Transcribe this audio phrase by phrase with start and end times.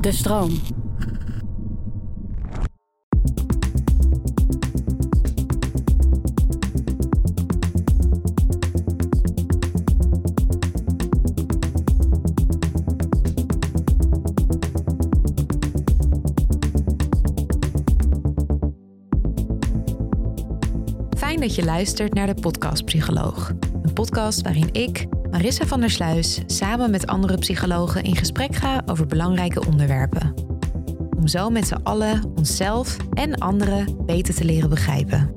[0.00, 0.50] De stroom.
[21.16, 23.52] Fijn dat je luistert naar de Podcast Psycholoog.
[23.82, 28.82] Een podcast waarin ik, Marissa van der Sluis, samen met andere psychologen in gesprek ga
[28.86, 30.34] over belangrijke onderwerpen.
[31.16, 35.34] Om zo met z'n allen onszelf en anderen beter te leren begrijpen.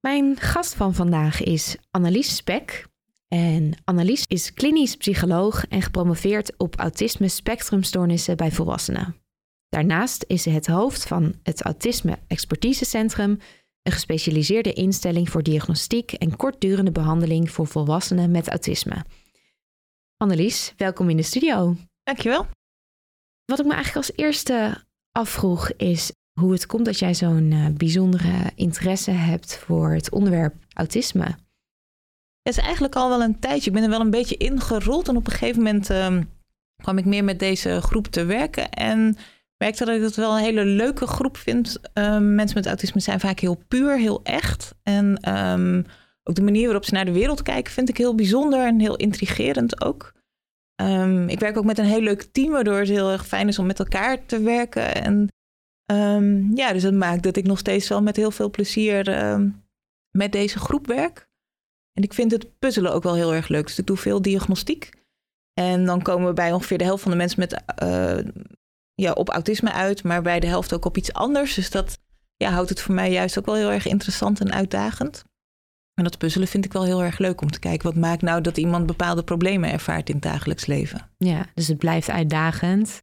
[0.00, 2.86] Mijn gast van vandaag is Annelies Spek.
[3.28, 9.16] En Annelies is klinisch psycholoog en gepromoveerd op autisme spectrumstoornissen bij volwassenen.
[9.68, 13.38] Daarnaast is ze het hoofd van het Autisme Expertisecentrum,
[13.82, 19.04] een gespecialiseerde instelling voor diagnostiek en kortdurende behandeling voor volwassenen met autisme.
[20.16, 21.76] Annelies, welkom in de studio.
[22.02, 22.46] Dankjewel.
[23.44, 27.66] Wat ik me eigenlijk als eerste afvroeg is hoe het komt dat jij zo'n uh,
[27.68, 31.36] bijzondere interesse hebt voor het onderwerp autisme.
[32.46, 33.66] Het is eigenlijk al wel een tijdje.
[33.66, 35.08] Ik ben er wel een beetje ingerold.
[35.08, 36.18] En op een gegeven moment uh,
[36.82, 38.70] kwam ik meer met deze groep te werken.
[38.70, 39.16] En
[39.56, 41.78] merkte dat ik het wel een hele leuke groep vind.
[41.94, 44.74] Uh, mensen met autisme zijn vaak heel puur, heel echt.
[44.82, 45.84] En um,
[46.22, 48.96] ook de manier waarop ze naar de wereld kijken vind ik heel bijzonder en heel
[48.96, 50.12] intrigerend ook.
[51.26, 53.66] Ik werk ook met een heel leuk team, waardoor het heel erg fijn is om
[53.66, 54.94] met elkaar te werken.
[54.94, 55.28] En
[56.54, 59.04] ja, dus dat maakt dat ik nog steeds wel met heel veel plezier
[60.10, 61.25] met deze groep werk.
[61.96, 63.66] En ik vind het puzzelen ook wel heel erg leuk.
[63.66, 64.90] Dus ik doe veel diagnostiek.
[65.52, 68.18] En dan komen we bij ongeveer de helft van de mensen met, uh,
[68.94, 71.54] ja, op autisme uit, maar bij de helft ook op iets anders.
[71.54, 71.98] Dus dat
[72.36, 75.24] ja, houdt het voor mij juist ook wel heel erg interessant en uitdagend.
[75.94, 77.86] En dat puzzelen vind ik wel heel erg leuk om te kijken.
[77.86, 81.10] Wat maakt nou dat iemand bepaalde problemen ervaart in het dagelijks leven?
[81.18, 83.02] Ja, dus het blijft uitdagend.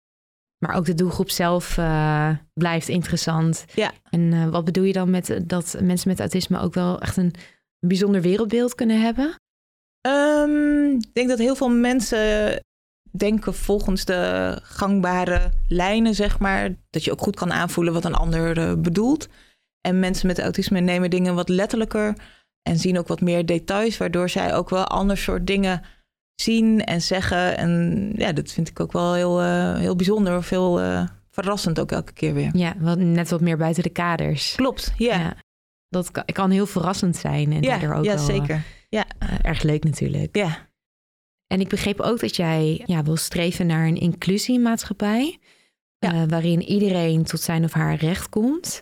[0.58, 3.66] Maar ook de doelgroep zelf uh, blijft interessant.
[3.74, 3.92] Ja.
[4.10, 7.34] En uh, wat bedoel je dan met dat mensen met autisme ook wel echt een
[7.88, 9.36] bijzonder wereldbeeld kunnen hebben?
[10.08, 12.60] Um, ik denk dat heel veel mensen
[13.12, 16.76] denken volgens de gangbare lijnen, zeg maar.
[16.90, 19.28] Dat je ook goed kan aanvoelen wat een ander uh, bedoelt.
[19.82, 22.16] En mensen met autisme nemen dingen wat letterlijker
[22.62, 25.82] en zien ook wat meer details, waardoor zij ook wel ander soort dingen
[26.36, 27.58] zien en zeggen.
[27.58, 30.44] En ja, dat vind ik ook wel heel, uh, heel bijzonder.
[30.44, 32.50] Veel uh, verrassend ook elke keer weer.
[32.54, 34.56] Ja, wat, net wat meer buiten de kaders.
[34.56, 35.36] Klopt, ja
[35.94, 37.52] dat kan, kan, heel verrassend zijn.
[37.52, 38.64] En ja, ook ja wel, zeker.
[38.90, 39.06] Ja.
[39.24, 40.36] Uh, erg leuk natuurlijk.
[40.36, 40.70] Ja.
[41.48, 45.40] En ik begreep ook dat jij ja, wil streven naar een inclusiemaatschappij.
[45.98, 46.26] Ja.
[46.26, 48.82] waarin iedereen tot zijn of haar recht komt.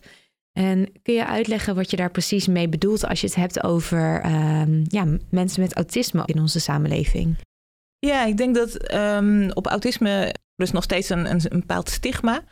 [0.51, 4.25] En kun je uitleggen wat je daar precies mee bedoelt als je het hebt over
[4.25, 7.38] um, ja, mensen met autisme in onze samenleving?
[7.99, 12.43] Ja, ik denk dat um, op autisme dus nog steeds een, een, een, bepaald stigma.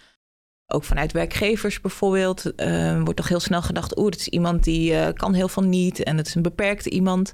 [0.71, 3.97] Ook vanuit werkgevers bijvoorbeeld uh, wordt toch heel snel gedacht...
[3.97, 6.89] oeh, het is iemand die uh, kan heel veel niet en het is een beperkte
[6.89, 7.33] iemand.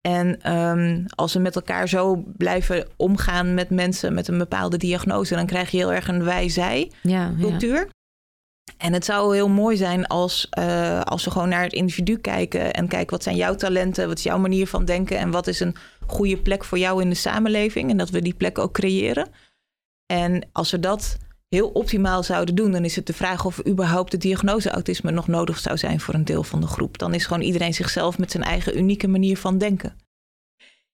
[0.00, 5.34] En um, als we met elkaar zo blijven omgaan met mensen met een bepaalde diagnose...
[5.34, 7.74] dan krijg je heel erg een wij-zij-cultuur.
[7.74, 7.96] Ja, ja.
[8.76, 12.72] En het zou heel mooi zijn als, uh, als we gewoon naar het individu kijken
[12.72, 15.60] en kijken wat zijn jouw talenten, wat is jouw manier van denken en wat is
[15.60, 15.76] een
[16.06, 19.28] goede plek voor jou in de samenleving en dat we die plek ook creëren.
[20.06, 21.16] En als we dat
[21.48, 25.28] heel optimaal zouden doen, dan is het de vraag of überhaupt de diagnose autisme nog
[25.28, 26.98] nodig zou zijn voor een deel van de groep.
[26.98, 29.96] Dan is gewoon iedereen zichzelf met zijn eigen unieke manier van denken.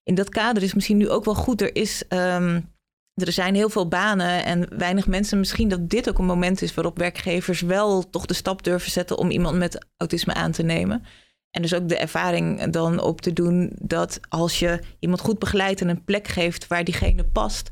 [0.03, 2.73] In dat kader is misschien nu ook wel goed, er is um,
[3.15, 5.39] er zijn heel veel banen en weinig mensen.
[5.39, 9.17] Misschien dat dit ook een moment is waarop werkgevers wel toch de stap durven zetten
[9.17, 11.03] om iemand met autisme aan te nemen.
[11.51, 15.81] En dus ook de ervaring dan op te doen dat als je iemand goed begeleidt
[15.81, 17.69] en een plek geeft waar diegene past,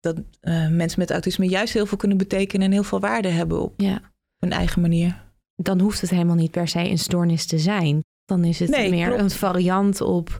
[0.00, 3.60] dat uh, mensen met autisme juist heel veel kunnen betekenen en heel veel waarde hebben
[3.62, 4.00] op ja.
[4.38, 5.28] hun eigen manier.
[5.54, 8.00] Dan hoeft het helemaal niet per se een stoornis te zijn.
[8.24, 9.20] Dan is het Nee, meer klopt.
[9.22, 10.38] een variant op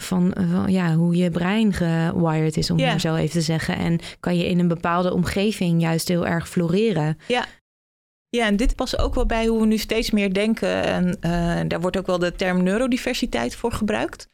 [0.00, 2.86] van, van ja, hoe je brein gewired is, om Ja.
[2.90, 3.76] maar zo even te zeggen.
[3.76, 7.18] En kan je in een bepaalde omgeving juist heel erg floreren.
[8.36, 10.82] Ja, en dit past ook wel bij hoe we nu steeds meer denken.
[10.84, 14.28] En eh, daar wordt ook wel de term neurodiversiteit voor gebruikt.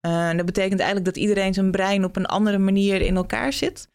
[0.00, 3.52] Eh, en dat betekent eigenlijk dat iedereen zijn brein op een andere manier in elkaar
[3.52, 3.88] zit.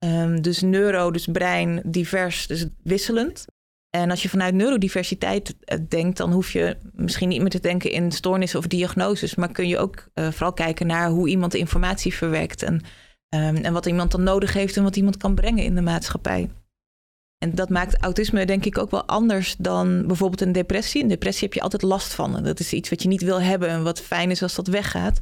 [0.00, 3.46] Ehm, dus neuro, dus brein, divers, dus wisselend.
[3.90, 7.90] En als je vanuit neurodiversiteit eh, denkt, dan hoef je misschien niet meer te denken
[7.90, 9.34] in stoornissen of diagnoses.
[9.34, 12.62] Maar kun je ook eh, vooral kijken naar hoe iemand informatie verwerkt.
[12.62, 12.80] En,
[13.28, 16.50] ehm, en wat iemand dan nodig heeft en wat iemand kan brengen in de maatschappij.
[17.38, 21.02] En dat maakt autisme denk ik ook wel anders dan bijvoorbeeld een depressie.
[21.02, 22.36] Een depressie heb je altijd last van.
[22.36, 24.66] En dat is iets wat je niet wil hebben en wat fijn is als dat
[24.66, 25.20] weggaat.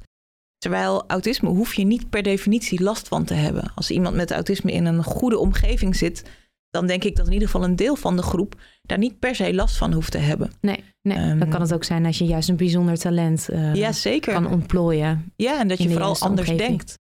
[0.58, 3.72] Terwijl autisme hoef je niet per definitie last van te hebben.
[3.74, 6.22] Als iemand met autisme in een goede omgeving zit,
[6.70, 9.34] dan denk ik dat in ieder geval een deel van de groep daar niet per
[9.34, 10.50] se last van hoeft te hebben.
[10.60, 11.38] Nee, nee Ehm.
[11.38, 14.32] dan kan het ook zijn als je juist een bijzonder talent eh, ja, zeker.
[14.32, 15.32] kan ontplooien.
[15.36, 16.68] Ja, en dat je vooral anders omgeving.
[16.78, 16.94] denkt.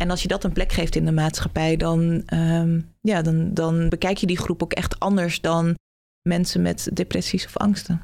[0.00, 3.88] En als je dat een plek geeft in de maatschappij, dan, ehm, ja, dan, dan
[3.88, 5.74] bekijk je die groep ook echt anders dan
[6.28, 8.00] mensen met depressies of angsten.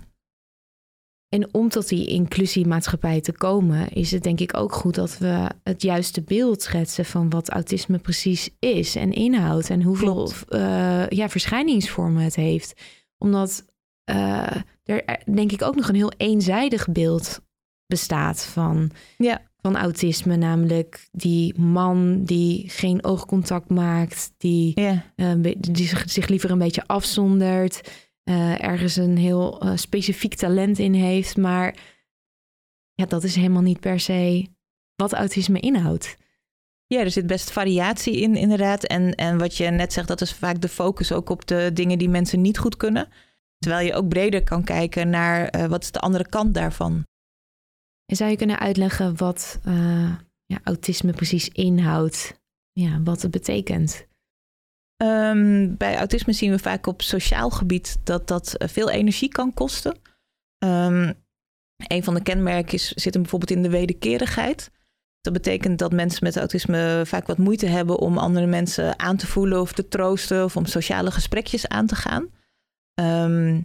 [1.29, 5.49] En om tot die inclusiemaatschappij te komen, is het denk ik ook goed dat we
[5.63, 11.29] het juiste beeld schetsen van wat autisme precies is en inhoudt en hoeveel eh, ja,
[11.29, 12.81] verschijningsvormen het heeft.
[13.19, 13.65] Omdat
[14.05, 17.41] eh, er denk ik ook nog een heel eenzijdig beeld
[17.87, 19.43] bestaat van, Ja.
[19.61, 25.05] van autisme, namelijk die man die geen oogcontact maakt, die Ja.
[25.17, 27.81] eh, die zich, zich liever een beetje afzondert,
[28.27, 31.77] eh, ergens een heel eh, specifiek talent in heeft, maar
[32.95, 34.47] ja, dat is helemaal niet per se
[34.95, 36.17] wat autisme inhoudt.
[36.87, 38.85] Ja, er zit best variatie in, inderdaad.
[38.85, 41.99] En, en wat je net zegt, dat is vaak de focus ook op de dingen
[41.99, 43.09] die mensen niet goed kunnen.
[43.59, 47.07] Terwijl je ook breder kan kijken naar eh, wat is de andere kant daarvan.
[48.07, 49.61] En zou je kunnen uitleggen wat
[50.45, 52.41] ja, autisme precies inhoudt?
[52.73, 54.07] Ja, wat het betekent?
[54.97, 59.55] Ehm, bij autisme zien we vaak op sociaal gebied dat dat eh, veel energie kan
[59.55, 59.97] kosten.
[60.59, 61.13] Ehm,
[61.87, 64.71] een van de kenmerken is, zit hem bijvoorbeeld in de wederkerigheid.
[65.21, 69.27] Dat betekent dat mensen met autisme vaak wat moeite hebben om andere mensen aan te
[69.27, 72.29] voelen of te troosten of om sociale gesprekjes aan te gaan.
[72.95, 73.61] Ehm,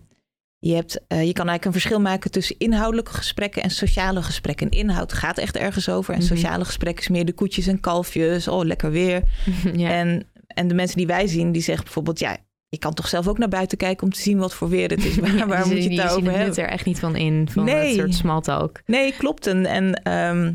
[0.60, 4.70] je, hebt, eh, je kan eigenlijk een verschil maken tussen inhoudelijke gesprekken en sociale gesprekken.
[4.70, 6.28] Inhoud gaat echt ergens over en Mhm.
[6.28, 8.48] sociale gesprekken is meer de koetjes en kalfjes.
[8.48, 9.22] Oh, lekker weer.
[9.74, 9.90] ja.
[9.90, 12.38] En, en de mensen die wij zien, die zeggen bijvoorbeeld, ja,
[12.70, 15.06] je kan toch zelf ook naar buiten kijken om te zien wat voor weer het
[15.06, 15.18] is.
[15.20, 16.64] Waar, waar moet je het zien daarover het nut hebben?
[16.64, 18.02] er echt niet van in, van Nee.
[18.02, 18.82] het soort talk.
[18.86, 19.48] Nee, klopt.
[19.48, 20.54] En, en ehm,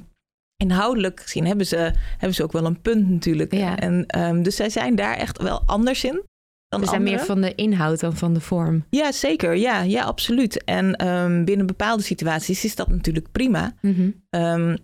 [0.57, 3.55] inhoudelijk gezien hebben ze, hebben ze ook wel een punt natuurlijk.
[3.55, 3.79] Ja.
[3.79, 6.23] En, ehm, dus zij zijn daar echt wel anders in.
[6.69, 8.85] Dan We zijn meer van de inhoud dan van de vorm.
[8.91, 9.57] Ja, zeker.
[9.57, 10.65] Ja, ja absoluut.
[10.65, 13.75] En ehm, binnen bepaalde situaties is dat natuurlijk prima.
[14.31, 14.77] Ehm,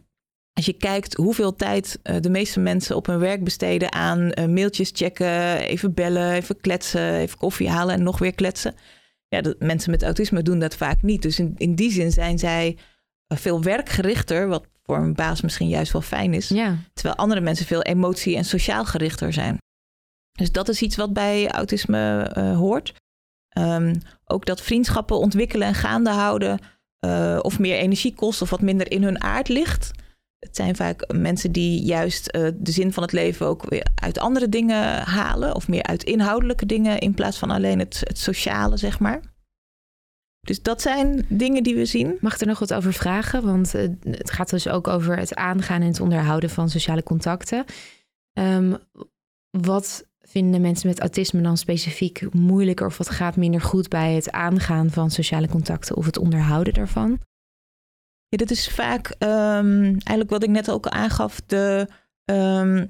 [0.53, 4.47] als je kijkt hoeveel tijd eh, de meeste mensen op hun werk besteden aan eh,
[4.47, 8.75] mailtjes checken, even bellen, even kletsen, even koffie halen en nog weer kletsen.
[9.29, 11.23] Ja, dat, mensen met autisme doen dat vaak niet.
[11.23, 12.77] Dus in, in die zin zijn zij
[13.27, 16.49] eh, veel werkgerichter, wat voor een baas misschien juist wel fijn is.
[16.49, 19.57] Ja, Terwijl andere mensen veel emotie- en sociaal gerichter zijn.
[20.33, 22.95] Dus dat is iets wat bij autisme hoort.
[23.49, 23.95] Ehm,
[24.25, 26.59] ook dat vriendschappen ontwikkelen en gaande houden.
[27.41, 29.91] of meer energie kost of wat minder in hun aard ligt.
[30.47, 34.19] Het zijn vaak mensen die juist eh, de zin van het leven ook weer uit
[34.19, 35.55] andere dingen halen.
[35.55, 39.21] Of meer uit inhoudelijke dingen in plaats van alleen het, het sociale, zeg maar.
[40.41, 42.17] Dus dat zijn dingen die we zien.
[42.21, 43.45] Mag ik er nog wat over vragen?
[43.45, 47.65] Want eh, het gaat dus ook over het aangaan en het onderhouden van sociale contacten.
[48.33, 48.75] Ehm,
[49.51, 54.31] wat vinden mensen met autisme dan specifiek moeilijker of wat gaat minder goed bij het
[54.31, 57.21] aangaan van sociale contacten of het onderhouden daarvan?
[58.33, 61.89] Ja, dat is vaak ehm, eigenlijk wat ik net ook al aangaf, de,
[62.25, 62.87] ehm,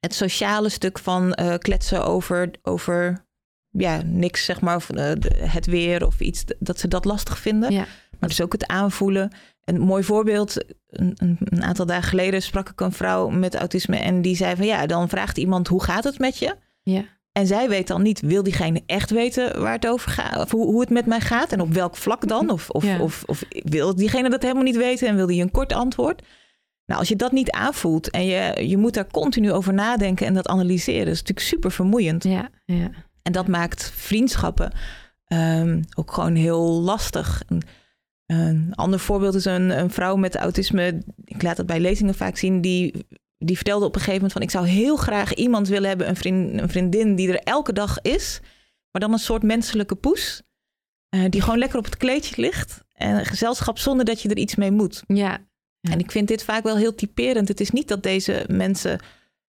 [0.00, 3.26] het sociale stuk van eh, kletsen over, over
[3.70, 5.12] ja, niks, zeg maar, of, eh,
[5.52, 7.72] het weer of iets, dat ze dat lastig vinden.
[7.72, 7.86] Ja.
[8.18, 9.32] Maar dus ook het aanvoelen.
[9.64, 14.22] Een mooi voorbeeld, een, een aantal dagen geleden sprak ik een vrouw met autisme en
[14.22, 16.56] die zei van ja, dan vraagt iemand hoe gaat het met je?
[16.82, 17.04] Ja.
[17.32, 20.36] En zij weet dan niet, wil diegene echt weten waar het over gaat?
[20.44, 22.50] Of hoe, hoe het met mij gaat en op welk vlak dan?
[22.50, 23.00] Of, of, Ja.
[23.00, 26.22] of, of wil diegene dat helemaal niet weten en wil die een kort antwoord?
[26.86, 30.34] Nou, als je dat niet aanvoelt en je, je moet daar continu over nadenken en
[30.34, 32.24] dat analyseren, is natuurlijk super vermoeiend.
[32.24, 32.90] Ja, ja.
[33.22, 34.72] En dat maakt vriendschappen
[35.24, 37.42] ehm, ook gewoon heel lastig.
[37.46, 37.62] Een,
[38.26, 41.02] een ander voorbeeld is een, een vrouw met autisme.
[41.24, 42.60] Ik laat het bij lezingen vaak zien.
[42.60, 43.06] Die,
[43.44, 44.42] die vertelde op een gegeven moment van...
[44.42, 47.14] ik zou heel graag iemand willen hebben, een, vriend, een vriendin...
[47.14, 48.40] die er elke dag is.
[48.90, 50.42] Maar dan een soort menselijke poes.
[51.08, 52.84] eh, die gewoon lekker op het kleedje ligt.
[52.92, 55.02] En een gezelschap zonder dat je er iets mee moet.
[55.06, 55.38] ja.
[55.80, 55.92] Ja.
[55.92, 57.48] En ik vind dit vaak wel heel typerend.
[57.48, 59.00] Het is niet dat deze mensen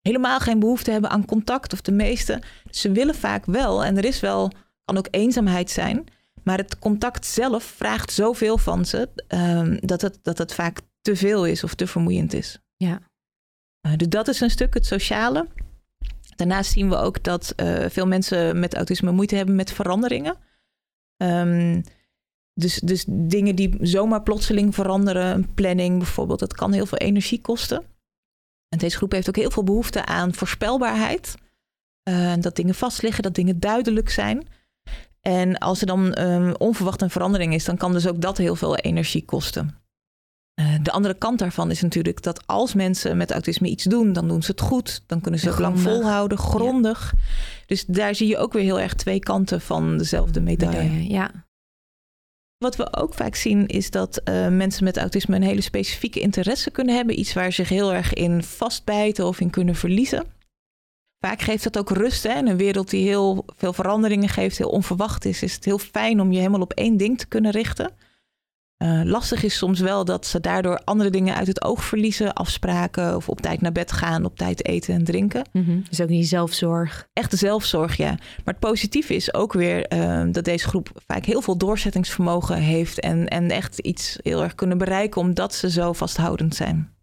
[0.00, 2.42] helemaal geen behoefte hebben aan contact, of de meeste.
[2.70, 4.50] Ze willen vaak wel, en er is wel,
[4.84, 6.04] kan ook eenzaamheid zijn.
[6.44, 11.16] Maar het contact zelf vraagt zoveel van ze ehm, dat, het, dat het vaak te
[11.16, 12.58] veel is of te vermoeiend is.
[12.76, 13.00] Ja.
[13.82, 15.48] Eh, dus dat is een stuk het sociale.
[16.36, 20.36] Daarnaast zien we ook dat eh, veel mensen met autisme moeite hebben met veranderingen.
[21.16, 21.82] Ehm,
[22.54, 27.40] dus, dus dingen die zomaar plotseling veranderen, een planning bijvoorbeeld, dat kan heel veel energie
[27.40, 27.84] kosten.
[28.68, 31.34] En deze groep heeft ook heel veel behoefte aan voorspelbaarheid.
[32.02, 34.46] Eh, dat dingen vastliggen, dat dingen duidelijk zijn.
[35.20, 38.56] En als er dan um, onverwacht een verandering is, dan kan dus ook dat heel
[38.56, 39.81] veel energie kosten.
[40.60, 44.28] Uh, de andere kant daarvan is natuurlijk dat als mensen met autisme iets doen, dan
[44.28, 45.02] doen ze het goed.
[45.06, 47.14] Dan kunnen ze het lang volhouden, grondig.
[47.66, 51.08] Dus daar zie je ook weer heel erg twee kanten van dezelfde medaille.
[51.08, 51.30] Ja.
[52.58, 56.70] Wat we ook vaak zien is dat uh, mensen met autisme een hele specifieke interesse
[56.70, 57.18] kunnen hebben.
[57.18, 60.26] Iets waar ze zich heel erg in vastbijten of in kunnen verliezen.
[61.24, 62.22] Vaak geeft dat ook rust.
[62.22, 62.38] Hè?
[62.38, 66.20] In een wereld die heel veel veranderingen geeft, heel onverwacht is, is het heel fijn
[66.20, 67.90] om je helemaal op één ding te kunnen richten.
[68.82, 72.32] Uh, lastig is soms wel dat ze daardoor andere dingen uit het oog verliezen.
[72.32, 75.48] Afspraken of op tijd naar bed gaan, op tijd eten en drinken.
[75.52, 75.84] Mm -hmm.
[75.88, 77.08] Dus ook die zelfzorg.
[77.12, 78.10] Echte zelfzorg, ja.
[78.10, 83.00] Maar het positieve is ook weer uh, dat deze groep vaak heel veel doorzettingsvermogen heeft.
[83.00, 86.94] En, en echt iets heel erg kunnen bereiken omdat ze zo vasthoudend zijn.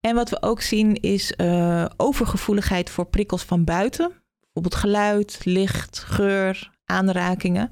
[0.00, 4.12] En wat we ook zien is uh, overgevoeligheid voor prikkels van buiten.
[4.40, 7.70] Bijvoorbeeld geluid, licht, geur, aanrakingen.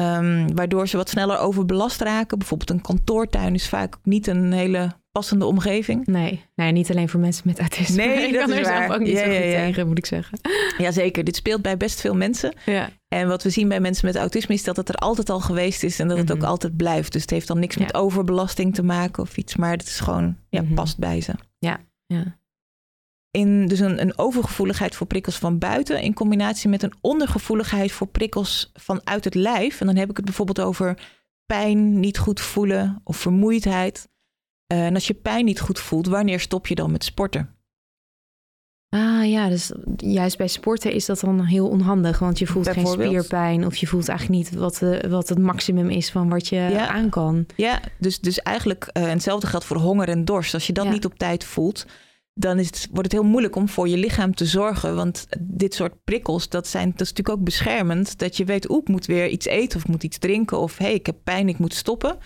[0.00, 2.38] Um, waardoor ze wat sneller overbelast raken.
[2.38, 6.06] Bijvoorbeeld een kantoortuin is vaak niet een hele passende omgeving.
[6.06, 7.96] Nee, nee niet alleen voor mensen met autisme.
[8.04, 8.82] Nee, dat kan is er waar.
[8.82, 9.64] zelf ook niet Ja, zo goed ja, ja.
[9.66, 10.38] tegen, moet ik zeggen.
[10.78, 12.54] Jazeker, dit speelt bij best veel mensen.
[12.66, 12.90] Ja.
[13.08, 15.82] En wat we zien bij mensen met autisme is dat het er altijd al geweest
[15.82, 16.36] is en dat het Mhm.
[16.36, 17.12] ook altijd blijft.
[17.12, 17.82] Dus het heeft dan niks Ja.
[17.82, 20.74] met overbelasting te maken of iets, maar het is gewoon, ja, Mhm.
[20.74, 21.32] past bij ze.
[21.58, 21.78] Ja.
[23.36, 28.06] In dus een, een overgevoeligheid voor prikkels van buiten in combinatie met een ondergevoeligheid voor
[28.06, 29.80] prikkels vanuit het lijf.
[29.80, 30.98] En dan heb ik het bijvoorbeeld over
[31.46, 34.08] pijn, niet goed voelen of vermoeidheid.
[34.66, 37.48] Eh, en als je pijn niet goed voelt, wanneer stop je dan met sporten?
[38.88, 42.18] Ah ja, dus juist bij sporten is dat dan heel onhandig.
[42.18, 45.90] Want je voelt geen spierpijn of je voelt eigenlijk niet wat, eh, wat het maximum
[45.90, 46.88] is van wat je Ja.
[46.88, 47.46] aan kan.
[47.56, 50.54] Ja, dus, dus eigenlijk, eh, hetzelfde geldt voor honger en dorst.
[50.54, 50.90] Als je dat Ja.
[50.90, 51.86] niet op tijd voelt,
[52.34, 54.94] dan is het, wordt het heel moeilijk om voor je lichaam te zorgen.
[54.94, 58.18] Want dit soort prikkels, dat, zijn, dat is natuurlijk ook beschermend.
[58.18, 60.58] Dat je weet, oeh, ik moet weer iets eten of moet iets drinken.
[60.58, 62.18] Of hé, hey, ik heb pijn, ik moet stoppen.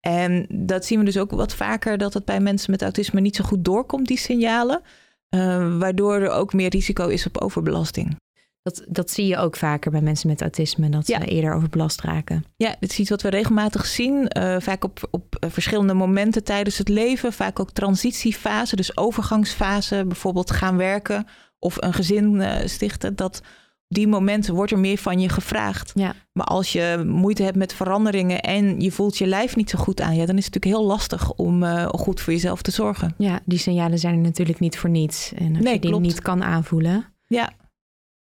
[0.00, 3.36] En dat zien we dus ook wat vaker, dat het bij mensen met autisme niet
[3.36, 4.82] zo goed doorkomt, die signalen.
[5.28, 8.16] Eh, waardoor er ook meer risico is op overbelasting.
[8.62, 11.20] Dat, dat zie je ook vaker bij mensen met autisme, dat ze Ja.
[11.24, 12.44] eerder overbelast raken.
[12.56, 14.28] Ja, dit is iets wat we regelmatig zien.
[14.28, 17.32] eh, vaak op, op eh, verschillende momenten tijdens het leven.
[17.32, 20.04] Vaak ook transitiefase, dus overgangsfase.
[20.06, 21.26] Bijvoorbeeld gaan werken
[21.58, 23.16] of een gezin eh, stichten.
[23.16, 23.40] Dat
[23.88, 25.92] die momenten wordt er meer van je gevraagd.
[25.94, 26.14] Ja.
[26.32, 30.00] Maar als je moeite hebt met veranderingen en je voelt je lijf niet zo goed
[30.00, 30.14] aan...
[30.16, 33.14] Ja, dan is het natuurlijk heel lastig om goed voor jezelf te zorgen.
[33.18, 35.32] Ja, die signalen zijn er natuurlijk niet voor niets.
[35.32, 36.04] En als Nee, je die klopt.
[36.06, 37.04] niet kan aanvoelen.
[37.26, 37.50] Ja.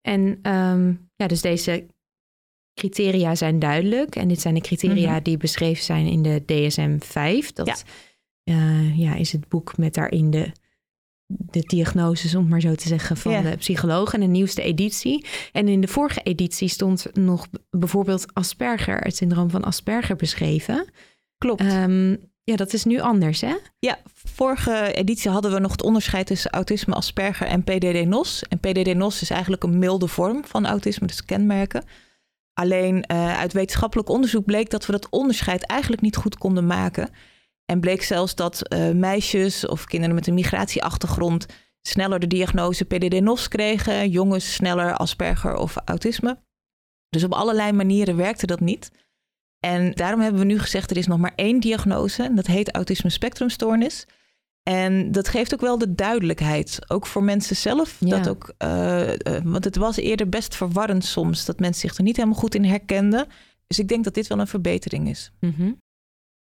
[0.01, 1.85] En ehm, ja, dus deze
[2.73, 4.15] criteria zijn duidelijk.
[4.15, 5.23] En dit zijn de criteria Mhm.
[5.23, 7.53] die beschreven zijn in de DSM-5.
[7.53, 7.83] Dat
[8.43, 10.51] eh, ja, is het boek met daarin de,
[11.27, 13.41] de diagnoses, om het maar zo te zeggen, van Ja.
[13.41, 14.13] de psycholoog.
[14.13, 15.25] En de nieuwste editie.
[15.51, 20.87] En in de vorige editie stond nog bijvoorbeeld Asperger, het syndroom van Asperger beschreven.
[21.37, 21.61] Klopt.
[21.61, 22.15] Ehm,
[22.49, 23.55] ja, dat is nu anders, hè?
[23.79, 28.43] Ja, vorige editie hadden we nog het onderscheid tussen autisme, Asperger en PDD-NOS.
[28.43, 31.83] En PDD-NOS is eigenlijk een milde vorm van autisme, dus kenmerken.
[32.53, 37.09] Alleen eh, uit wetenschappelijk onderzoek bleek dat we dat onderscheid eigenlijk niet goed konden maken.
[37.65, 41.45] En bleek zelfs dat eh, meisjes of kinderen met een migratieachtergrond
[41.81, 46.39] sneller de diagnose PDD-NOS kregen, jongens sneller Asperger of autisme.
[47.09, 48.91] Dus op allerlei manieren werkte dat niet.
[49.59, 52.23] En daarom hebben we nu gezegd, er is nog maar één diagnose.
[52.23, 54.05] En dat heet autisme spectrumstoornis.
[54.63, 56.79] En dat geeft ook wel de duidelijkheid.
[56.87, 57.97] Ook voor mensen zelf.
[57.99, 58.17] Ja.
[58.17, 61.45] Dat ook, eh, eh, want het was eerder best verwarrend soms.
[61.45, 63.27] Dat mensen zich er niet helemaal goed in herkenden.
[63.67, 65.31] Dus ik denk dat dit wel een verbetering is.
[65.39, 65.71] Mhm.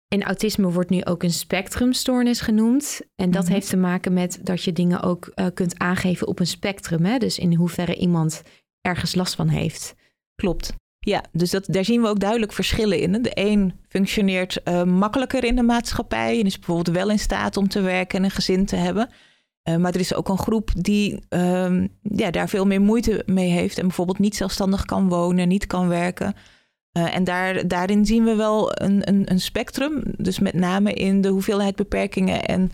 [0.07, 3.01] En autisme wordt nu ook een spectrumstoornis genoemd.
[3.15, 3.53] En dat Mhm.
[3.53, 7.05] heeft te maken met dat je dingen ook eh, kunt aangeven op een spectrum.
[7.05, 7.17] Hè?
[7.17, 8.43] Dus in hoeverre iemand
[8.81, 9.95] ergens last van heeft.
[10.35, 10.73] Klopt.
[10.99, 13.21] Ja, dus dat, daar zien we ook duidelijk verschillen in.
[13.21, 17.67] De een functioneert eh, makkelijker in de maatschappij en is bijvoorbeeld wel in staat om
[17.67, 19.09] te werken en een gezin te hebben.
[19.61, 23.49] Eh, maar er is ook een groep die ehm, ja, daar veel meer moeite mee
[23.49, 26.35] heeft en bijvoorbeeld niet zelfstandig kan wonen, niet kan werken.
[26.91, 30.03] Eh, en daar, daarin zien we wel een, een, een spectrum.
[30.17, 32.71] Dus met name in de hoeveelheid beperkingen en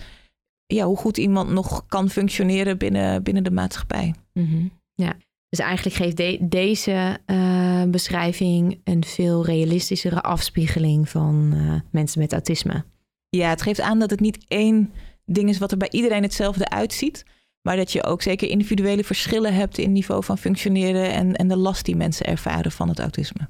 [0.66, 4.14] ja, hoe goed iemand nog kan functioneren binnen, binnen de maatschappij.
[4.34, 4.68] Mhm.
[4.94, 5.16] Ja.
[5.54, 12.32] Dus eigenlijk geeft de- deze eh, beschrijving een veel realistischere afspiegeling van eh, mensen met
[12.32, 12.86] autisme.
[13.30, 14.94] Ja, het geeft aan dat het niet één
[15.26, 17.26] ding is wat er bij iedereen hetzelfde uitziet.
[17.62, 21.58] Maar dat je ook zeker individuele verschillen hebt in niveau van functioneren en, en de
[21.58, 23.50] last die mensen ervaren van het autisme.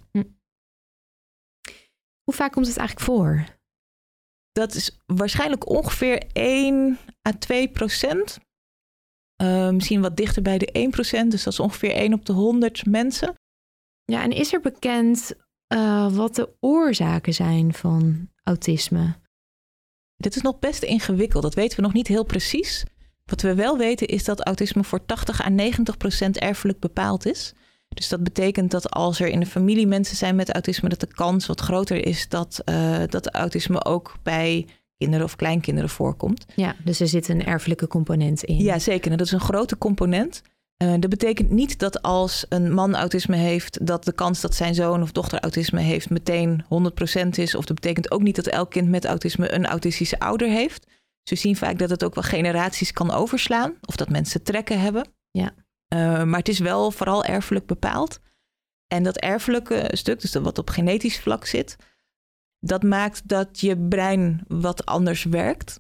[2.24, 3.46] Hoe vaak komt het eigenlijk voor?
[4.52, 8.40] Dat is waarschijnlijk ongeveer 1 à 2 procent.
[9.36, 11.32] Eh, misschien wat dichter bij de 1 procent.
[11.32, 13.34] Dus dat is ongeveer 1 op de 100 mensen.
[14.06, 15.34] Ja, en is er bekend
[15.68, 19.16] eh, wat de oorzaken zijn van autisme?
[20.16, 21.44] Dit is nog best ingewikkeld.
[21.44, 22.84] Dat weten we nog niet heel precies.
[23.26, 27.54] Wat we wel weten is dat autisme voor 80 à 90 procent erfelijk bepaald is.
[27.88, 31.14] Dus dat betekent dat als er in de familie mensen zijn met autisme, dat de
[31.14, 36.46] kans wat groter is dat, eh, dat autisme ook bij kinderen of kleinkinderen voorkomt.
[36.56, 38.56] Ja, dus er zit een erfelijke component in.
[38.56, 39.12] Ja, zeker.
[39.12, 40.42] En dat is een grote component.
[40.78, 44.76] Eh, dat betekent niet dat als een man autisme heeft, dat de kans dat zijn
[44.76, 47.56] zoon of dochter autisme heeft meteen 100% is.
[47.56, 50.88] Of dat betekent ook niet dat elk kind met autisme een autistische ouder heeft.
[51.24, 53.74] We zien vaak dat het ook wel generaties kan overslaan.
[53.82, 55.08] Of dat mensen trekken hebben.
[55.32, 55.54] Ja.
[55.88, 58.20] Eh, maar het is wel vooral erfelijk bepaald.
[58.88, 61.76] En dat erfelijke stuk, dus dat wat op genetisch vlak zit,
[62.66, 65.80] dat maakt dat je brein wat anders werkt.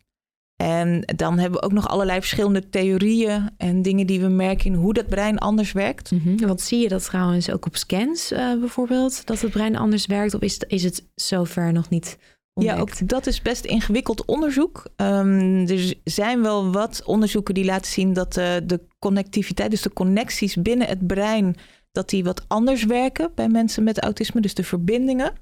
[0.55, 4.73] En dan hebben we ook nog allerlei verschillende theorieën en dingen die we merken in
[4.73, 6.11] hoe dat brein anders werkt.
[6.11, 6.47] Mhm.
[6.47, 10.33] Want zie je dat trouwens ook op scans eh, bijvoorbeeld, dat het brein anders werkt?
[10.33, 12.17] Of is het, is het zover nog niet
[12.53, 12.77] ontdekt?
[12.77, 14.85] Ja, ook dat is best ingewikkeld onderzoek.
[14.95, 19.93] Ehm, er zijn wel wat onderzoeken die laten zien dat eh, de connectiviteit, dus de
[19.93, 21.55] connecties binnen het brein,
[21.91, 25.33] dat die wat anders werken bij mensen met autisme, dus de verbindingen.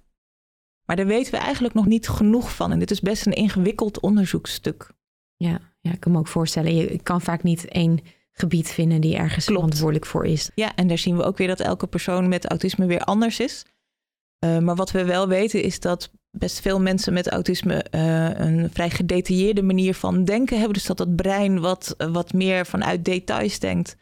[0.91, 2.71] Maar daar weten we eigenlijk nog niet genoeg van.
[2.71, 4.91] En dit is best een ingewikkeld onderzoekstuk.
[5.35, 6.75] Ja, ja, ik kan me ook voorstellen.
[6.75, 7.99] Je kan vaak niet één
[8.31, 9.61] gebied vinden die ergens Klopt.
[9.61, 10.51] verantwoordelijk voor is.
[10.55, 13.65] Ja, en daar zien we ook weer dat elke persoon met autisme weer anders is.
[14.39, 18.69] Eh, maar wat we wel weten is dat best veel mensen met autisme eh, een
[18.71, 20.73] vrij gedetailleerde manier van denken hebben.
[20.73, 23.95] Dus dat dat brein wat, wat meer vanuit details denkt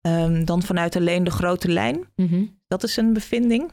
[0.00, 2.06] ehm, dan vanuit alleen de grote lijn.
[2.16, 2.44] Mhm.
[2.66, 3.72] Dat is een bevinding.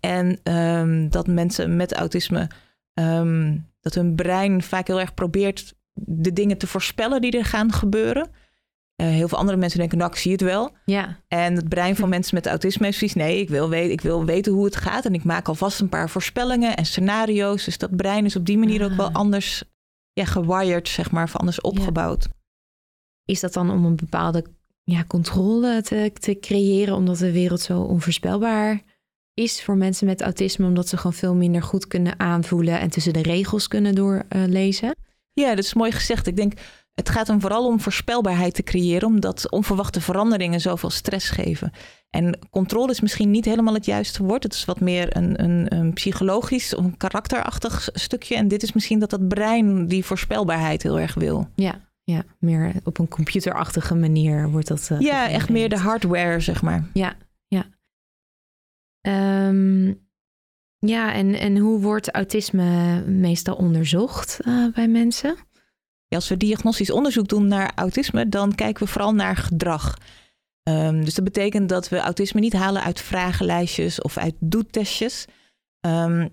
[0.00, 2.50] En ehm, dat mensen met autisme,
[2.94, 7.72] ehm, dat hun brein vaak heel erg probeert de dingen te voorspellen die er gaan
[7.72, 8.30] gebeuren.
[8.96, 10.70] Eh, heel veel andere mensen denken, nou, ik zie het wel.
[10.84, 14.00] Ja, En het brein van mensen met autisme heeft zoiets, nee, ik wil, weten, ik
[14.00, 15.04] wil weten hoe het gaat.
[15.04, 17.64] En ik maak alvast een paar voorspellingen en scenario's.
[17.64, 19.14] Dus dat brein is op die manier ook wel Ah.
[19.14, 19.64] anders
[20.12, 22.28] ja, gewired, zeg maar, of anders opgebouwd.
[23.24, 24.44] is dat dan om een bepaalde
[24.84, 28.82] ja, controle te, te creëren, omdat de wereld zo onvoorspelbaar
[29.34, 33.12] is voor mensen met autisme, omdat ze gewoon veel minder goed kunnen aanvoelen en tussen
[33.12, 34.94] de regels kunnen doorlezen?
[35.32, 36.26] Ja, dat is mooi gezegd.
[36.26, 36.52] Ik denk,
[36.94, 41.70] het gaat hem vooral om voorspelbaarheid te creëren, omdat onverwachte veranderingen zoveel stress geven.
[42.10, 44.42] En controle is misschien niet helemaal het juiste woord.
[44.42, 48.36] Het is wat meer een, een, een psychologisch of een karakterachtig stukje.
[48.36, 51.48] En dit is misschien dat dat brein die voorspelbaarheid heel erg wil.
[51.54, 54.88] ja, ja, meer op een computerachtige manier wordt dat.
[54.90, 56.84] eh, Ja, echt meer de hardware, zeg maar.
[56.92, 57.14] Ja,
[59.04, 59.86] Ehm,
[60.78, 65.36] ja, en, en hoe wordt autisme meestal onderzocht eh, bij mensen?
[66.08, 69.98] Als we diagnostisch onderzoek doen naar autisme, dan kijken we vooral naar gedrag.
[70.62, 75.24] Ehm, dus dat betekent dat we autisme niet halen uit vragenlijstjes of uit doettestjes.
[75.80, 76.28] Ehm,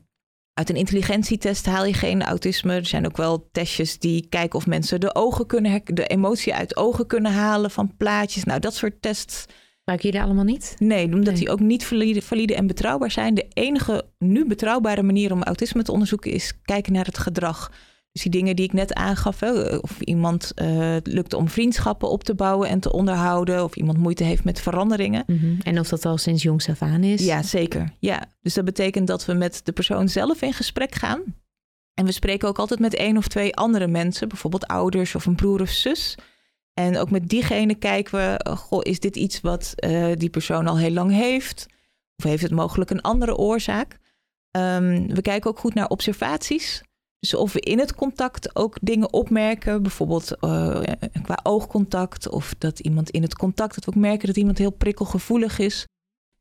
[0.54, 2.74] uit een intelligentietest haal je geen autisme.
[2.74, 6.76] Er zijn ook wel testjes die kijken of mensen de ogen kunnen de emotie uit
[6.76, 8.44] ogen kunnen halen van plaatjes.
[8.44, 9.46] Nou, dat soort tests.
[9.92, 10.76] Gebruiken jullie allemaal niet?
[10.80, 11.36] Nee, omdat Nee.
[11.36, 13.34] die ook niet valide, valide en betrouwbaar zijn.
[13.34, 17.72] De enige nu betrouwbare manier om autisme te onderzoeken is kijken naar het gedrag.
[18.12, 22.10] Dus die dingen die ik net aangaf, hè, of iemand eh, het lukt om vriendschappen
[22.10, 25.24] op te bouwen en te onderhouden, of iemand moeite heeft met veranderingen.
[25.28, 25.60] Mhm.
[25.64, 27.26] En of dat al sinds jongs af aan is?
[27.26, 27.94] Ja, zeker.
[28.00, 28.24] Ja.
[28.42, 31.22] Dus dat betekent dat we met de persoon zelf in gesprek gaan.
[31.94, 35.36] En we spreken ook altijd met één of twee andere mensen, bijvoorbeeld ouders of een
[35.36, 36.18] broer of zus.
[36.74, 40.68] En ook met diegene kijken we, eh, goh, is dit iets wat eh, die persoon
[40.68, 41.66] al heel lang heeft?
[42.16, 43.98] Of heeft het mogelijk een andere oorzaak?
[44.52, 46.84] Ehm, we kijken ook goed naar observaties.
[47.20, 50.82] Dus of we in het contact ook dingen opmerken, bijvoorbeeld uh,
[51.22, 54.72] qua oogcontact, of dat iemand in het contact, dat we ook merken dat iemand heel
[54.72, 55.86] prikkelgevoelig is.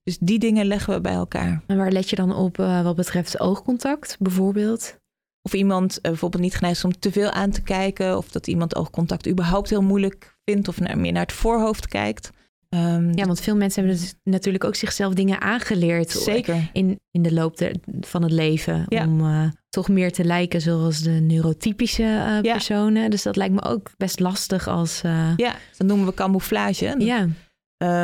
[0.02, 1.62] Dus die dingen leggen we bij elkaar.
[1.66, 4.99] En waar let je dan op wat betreft oogcontact, bijvoorbeeld?
[5.42, 8.46] Of iemand uh, bijvoorbeeld niet geneigd is om te veel aan te kijken, of dat
[8.46, 12.30] iemand oogcontact überhaupt heel moeilijk vindt, of naar, meer naar het voorhoofd kijkt.
[12.74, 16.10] Um, ja, want veel mensen hebben dus natuurlijk ook zichzelf dingen aangeleerd.
[16.10, 16.70] Zeker.
[16.72, 18.84] In, in de loop de, van het leven.
[18.88, 19.04] Ja.
[19.06, 22.52] Om uh, toch meer te lijken zoals de neurotypische uh, ja.
[22.52, 23.10] personen.
[23.10, 25.02] Dus dat lijkt me ook best lastig als...
[25.04, 25.32] Uh...
[25.36, 26.94] Ja, dat noemen we camouflage.
[26.98, 27.28] Ja.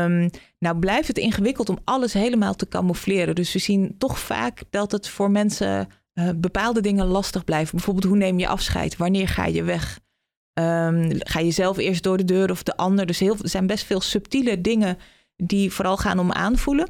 [0.04, 3.34] Um, nou blijft het ingewikkeld om alles helemaal te camoufleren.
[3.34, 5.88] Dus we zien toch vaak dat het voor mensen
[6.36, 7.76] bepaalde dingen lastig blijven.
[7.76, 8.96] Bijvoorbeeld hoe neem je afscheid?
[8.96, 10.00] Wanneer ga je weg?
[10.58, 13.06] Um, ga je zelf eerst door de deur of de ander?
[13.06, 14.98] Dus heel, er zijn best veel subtiele dingen
[15.36, 16.88] die vooral gaan om aanvoelen.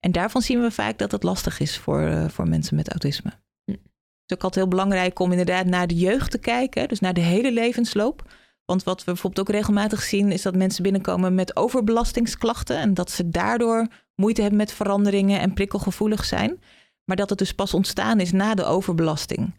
[0.00, 3.30] En daarvan zien we vaak dat het lastig is voor, uh, voor mensen met autisme.
[3.64, 3.70] Hm.
[3.70, 3.80] Het
[4.26, 7.20] is ook altijd heel belangrijk om inderdaad naar de jeugd te kijken, dus naar de
[7.20, 8.30] hele levensloop.
[8.64, 13.10] Want wat we bijvoorbeeld ook regelmatig zien, is dat mensen binnenkomen met overbelastingsklachten en dat
[13.10, 16.60] ze daardoor moeite hebben met veranderingen en prikkelgevoelig zijn.
[17.06, 19.54] Maar dat het dus pas ontstaan is na de overbelasting.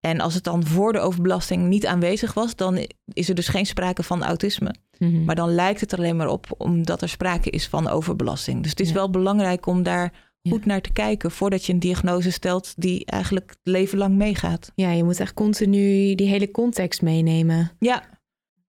[0.00, 3.66] En als het dan voor de overbelasting niet aanwezig was, dan is er dus geen
[3.66, 4.74] sprake van autisme.
[4.98, 5.24] Mm-hmm.
[5.24, 8.62] Maar dan lijkt het er alleen maar op omdat er sprake is van overbelasting.
[8.62, 10.12] Dus het is wel belangrijk om daar
[10.48, 14.72] goed naar te kijken voordat je een diagnose stelt die eigenlijk het leven lang meegaat.
[14.74, 17.70] Ja, je moet echt continu die hele context meenemen.
[17.78, 18.02] Ja,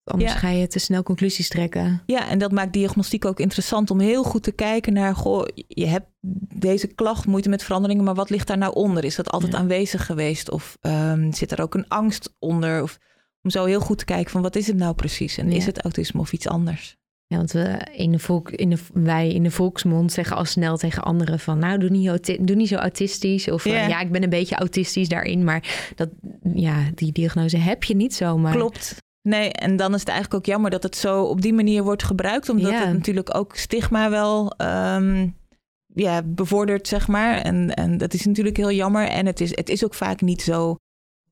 [0.03, 2.01] Anders ga je te snel conclusies trekken.
[2.05, 5.85] Ja, en dat maakt diagnostiek ook interessant om heel goed te kijken naar, goh, je
[5.85, 6.07] hebt
[6.55, 9.03] deze klacht, moeite met veranderingen, maar wat ligt daar nou onder?
[9.03, 10.51] Is dat altijd aanwezig geweest?
[10.51, 12.81] Of um, zit er ook een angst onder?
[12.83, 12.99] Of,
[13.41, 15.37] om zo heel goed te kijken van wat is het nou precies?
[15.37, 16.97] En is het autisme of iets anders?
[17.27, 20.77] Ja, want we in de volk, in de, wij in de volksmond zeggen al snel
[20.77, 21.59] tegen anderen van...
[21.59, 23.49] nou, doe niet, doe niet zo autistisch.
[23.49, 23.89] Of yeah.
[23.89, 25.43] ja, ik ben een beetje autistisch daarin.
[25.43, 26.09] Maar dat,
[26.53, 28.55] ja, die diagnose heb je niet zomaar.
[28.55, 29.02] Klopt.
[29.27, 32.03] Nee, en dan is het eigenlijk ook jammer dat het zo op die manier wordt
[32.03, 32.49] gebruikt.
[32.49, 32.85] Omdat ja.
[32.85, 35.37] het natuurlijk ook stigma wel um,
[35.85, 37.37] ja, bevordert, zeg maar.
[37.37, 39.07] En, en dat is natuurlijk heel jammer.
[39.07, 40.75] En het is, het is ook vaak niet zo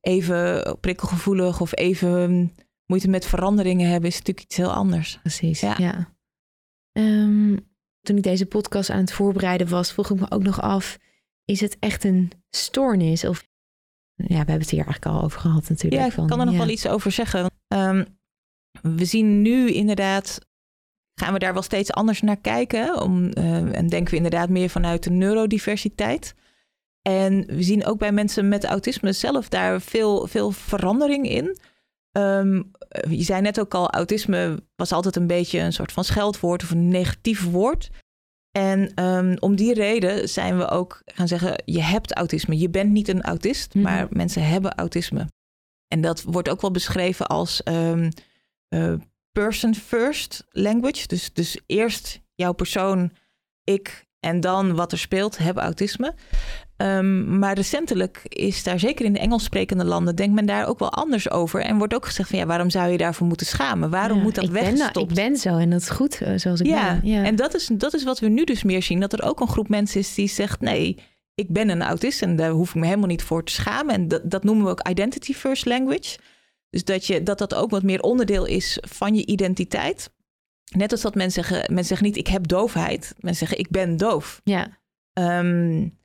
[0.00, 2.52] even prikkelgevoelig of even
[2.86, 4.08] moeite met veranderingen hebben.
[4.08, 5.18] Is natuurlijk iets heel anders.
[5.22, 5.74] Precies, ja.
[5.78, 6.14] ja.
[6.92, 10.98] Um, toen ik deze podcast aan het voorbereiden was, vroeg ik me ook nog af...
[11.44, 13.24] is het echt een stoornis?
[13.24, 13.44] Of
[14.14, 16.02] ja, we hebben het hier eigenlijk al over gehad natuurlijk.
[16.02, 16.60] Ja, ik kan er nog ja.
[16.60, 17.50] wel iets over zeggen.
[17.72, 18.04] Um,
[18.82, 20.38] we zien nu inderdaad,
[21.14, 23.00] gaan we daar wel steeds anders naar kijken.
[23.00, 26.34] Om, uh, en denken we inderdaad meer vanuit de neurodiversiteit.
[27.02, 31.58] En we zien ook bij mensen met autisme zelf daar veel, veel verandering in.
[32.12, 32.70] Um,
[33.08, 36.70] je zei net ook al, autisme was altijd een beetje een soort van scheldwoord of
[36.70, 37.90] een negatief woord.
[38.50, 42.58] En um, om die reden zijn we ook gaan zeggen: je hebt autisme.
[42.58, 43.92] Je bent niet een autist, mm -hmm.
[43.92, 45.26] maar mensen hebben autisme.
[45.92, 48.08] En dat wordt ook wel beschreven als um,
[48.68, 48.94] uh,
[49.32, 51.06] person first language.
[51.06, 53.12] Dus, dus eerst jouw persoon,
[53.64, 56.14] ik en dan wat er speelt, hebben autisme.
[56.76, 60.78] Um, maar recentelijk is daar, zeker in de Engels sprekende landen, denkt men daar ook
[60.78, 61.60] wel anders over.
[61.60, 63.90] En wordt ook gezegd van ja, waarom zou je daarvoor moeten schamen?
[63.90, 65.14] Waarom ja, moet dat ik weggestopt?
[65.14, 67.10] Ben, ik ben zo en dat is goed uh, zoals ik ja, ben.
[67.10, 69.00] Ja, en dat is, dat is wat we nu dus meer zien.
[69.00, 70.98] Dat er ook een groep mensen is die zegt nee,
[71.34, 73.94] ik ben een autist en daar hoef ik me helemaal niet voor te schamen.
[73.94, 76.18] En dat, dat noemen we ook identity first language.
[76.70, 80.10] Dus dat, je, dat dat ook wat meer onderdeel is van je identiteit.
[80.76, 83.14] Net als dat mensen zeggen, mensen zeggen niet ik heb doofheid.
[83.18, 84.40] Mensen zeggen ik ben doof.
[84.44, 84.78] Ja.
[85.12, 86.00] Um,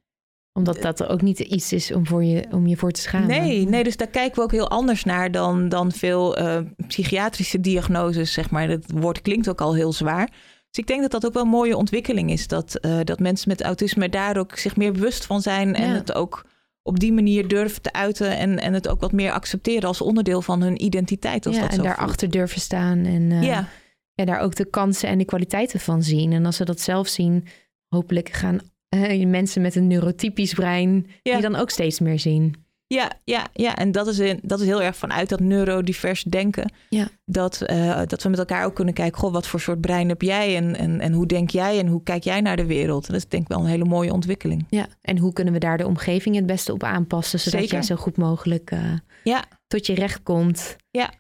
[0.54, 3.28] omdat dat ook niet iets is om, voor je, om je voor te schamen.
[3.28, 7.60] Nee, nee, dus daar kijken we ook heel anders naar dan, dan veel uh, psychiatrische
[7.60, 8.68] diagnoses, zeg maar.
[8.68, 10.30] Dat woord klinkt ook al heel zwaar.
[10.78, 12.48] Dus ik denk dat dat ook wel een mooie ontwikkeling is.
[12.48, 15.76] Dat, uh, dat mensen met autisme daar ook zich meer bewust van zijn.
[15.76, 15.94] En ja.
[15.94, 16.46] het ook
[16.84, 18.38] op die manier durven te uiten.
[18.38, 21.46] En, en het ook wat meer accepteren als onderdeel van hun identiteit.
[21.46, 22.32] Als ja, dat en zo daarachter voelt.
[22.32, 23.06] durven staan.
[23.06, 23.68] En uh, ja.
[24.13, 26.32] ja, daar ook de kansen en de kwaliteiten van zien.
[26.32, 27.48] En als ze dat zelf zien,
[27.88, 28.60] hopelijk gaan
[28.96, 32.66] uh, mensen met een neurotypisch brein, die dan ook steeds meer zien.
[32.88, 33.76] Ja, ja, ja.
[33.76, 36.71] en dat is, in, dat is heel erg vanuit dat neurodivers denken.
[36.89, 37.08] Ja.
[37.26, 40.21] Dat, uh, dat we met elkaar ook kunnen kijken, goh, wat voor soort brein heb
[40.21, 43.08] jij en, en, en hoe denk jij en hoe kijk jij naar de wereld?
[43.08, 44.65] Dat is denk ik wel een hele mooie ontwikkeling.
[44.69, 47.76] Ja, en hoe kunnen we daar de omgeving het beste op aanpassen, zodat Zeker.
[47.76, 49.45] jij zo goed mogelijk uh, ja.
[49.67, 50.76] tot je recht komt.
[50.91, 51.12] Ja.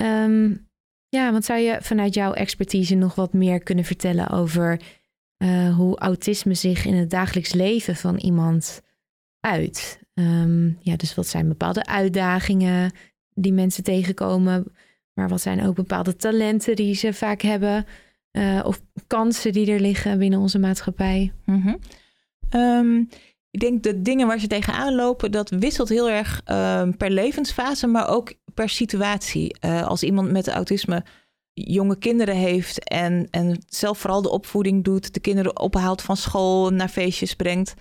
[0.00, 0.68] Um,
[1.08, 4.80] ja, want zou je vanuit jouw expertise nog wat meer kunnen vertellen over
[5.38, 8.82] uh, hoe autisme zich in het dagelijks leven van iemand
[9.40, 10.03] uit.
[10.14, 12.92] Um, ja, dus wat zijn bepaalde uitdagingen
[13.34, 14.72] die mensen tegenkomen,
[15.12, 17.86] maar wat zijn ook bepaalde talenten die ze vaak hebben,
[18.32, 21.32] uh, of kansen die er liggen binnen onze maatschappij?
[21.44, 21.78] -hmm.
[22.50, 23.08] um,
[23.50, 27.86] Ik denk de dingen waar ze tegenaan lopen, dat wisselt heel erg ehm, per levensfase,
[27.86, 29.56] maar ook per situatie.
[29.64, 31.04] Uh, als iemand met autisme
[31.52, 36.70] jonge kinderen heeft en, en zelf vooral de opvoeding doet, de kinderen ophaalt van school,
[36.70, 37.74] naar feestjes brengt.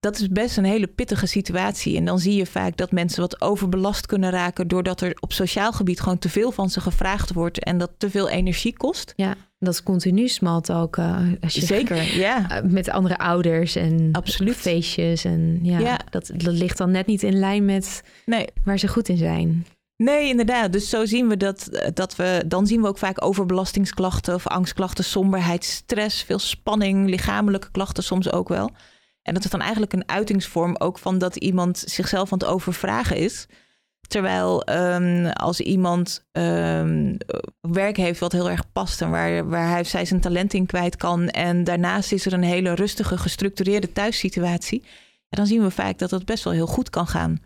[0.00, 1.96] Dat is best een hele pittige situatie.
[1.96, 5.72] En dan zie je vaak dat mensen wat overbelast kunnen raken doordat er op sociaal
[5.72, 9.12] gebied gewoon te veel van ze gevraagd wordt en dat te veel energie kost.
[9.16, 10.96] Ja, dat is continu smalt ook.
[10.96, 12.50] Uh, als je Zeker, ja.
[12.50, 14.56] Eh, met andere ouders en Absoluut.
[14.56, 15.24] feestjes.
[15.24, 16.00] En ja, Ja.
[16.10, 19.66] Dat, dat ligt dan net niet in lijn met Nee, waar ze goed in zijn.
[19.96, 20.72] Nee, inderdaad.
[20.72, 22.44] Dus zo zien we dat, eh, dat we.
[22.46, 28.32] Dan zien we ook vaak overbelastingsklachten of angstklachten, somberheid, stress, veel spanning, lichamelijke klachten soms
[28.32, 28.70] ook wel.
[29.26, 33.16] En dat is dan eigenlijk een uitingsvorm ook van dat iemand zichzelf aan het overvragen
[33.16, 33.46] is.
[34.08, 37.16] Terwijl ehm, als iemand ehm,
[37.60, 40.66] werk heeft wat heel erg past en waar, waar hij of zij zijn talent in
[40.66, 41.28] kwijt kan.
[41.28, 44.84] En daarnaast is er een hele rustige, gestructureerde thuissituatie.
[45.28, 47.38] Dan zien we vaak dat dat best wel heel goed kan gaan.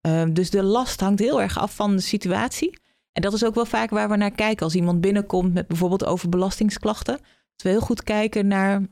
[0.00, 2.80] Ehm, dus de last hangt heel erg af van de situatie.
[3.12, 4.64] En dat is ook wel vaak waar we naar kijken.
[4.64, 7.16] Als iemand binnenkomt met bijvoorbeeld overbelastingsklachten.
[7.16, 8.82] Dat we heel goed kijken naar.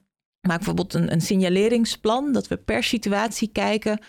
[0.41, 2.33] Maak bijvoorbeeld een, een signaleringsplan.
[2.33, 4.01] Dat we per situatie kijken.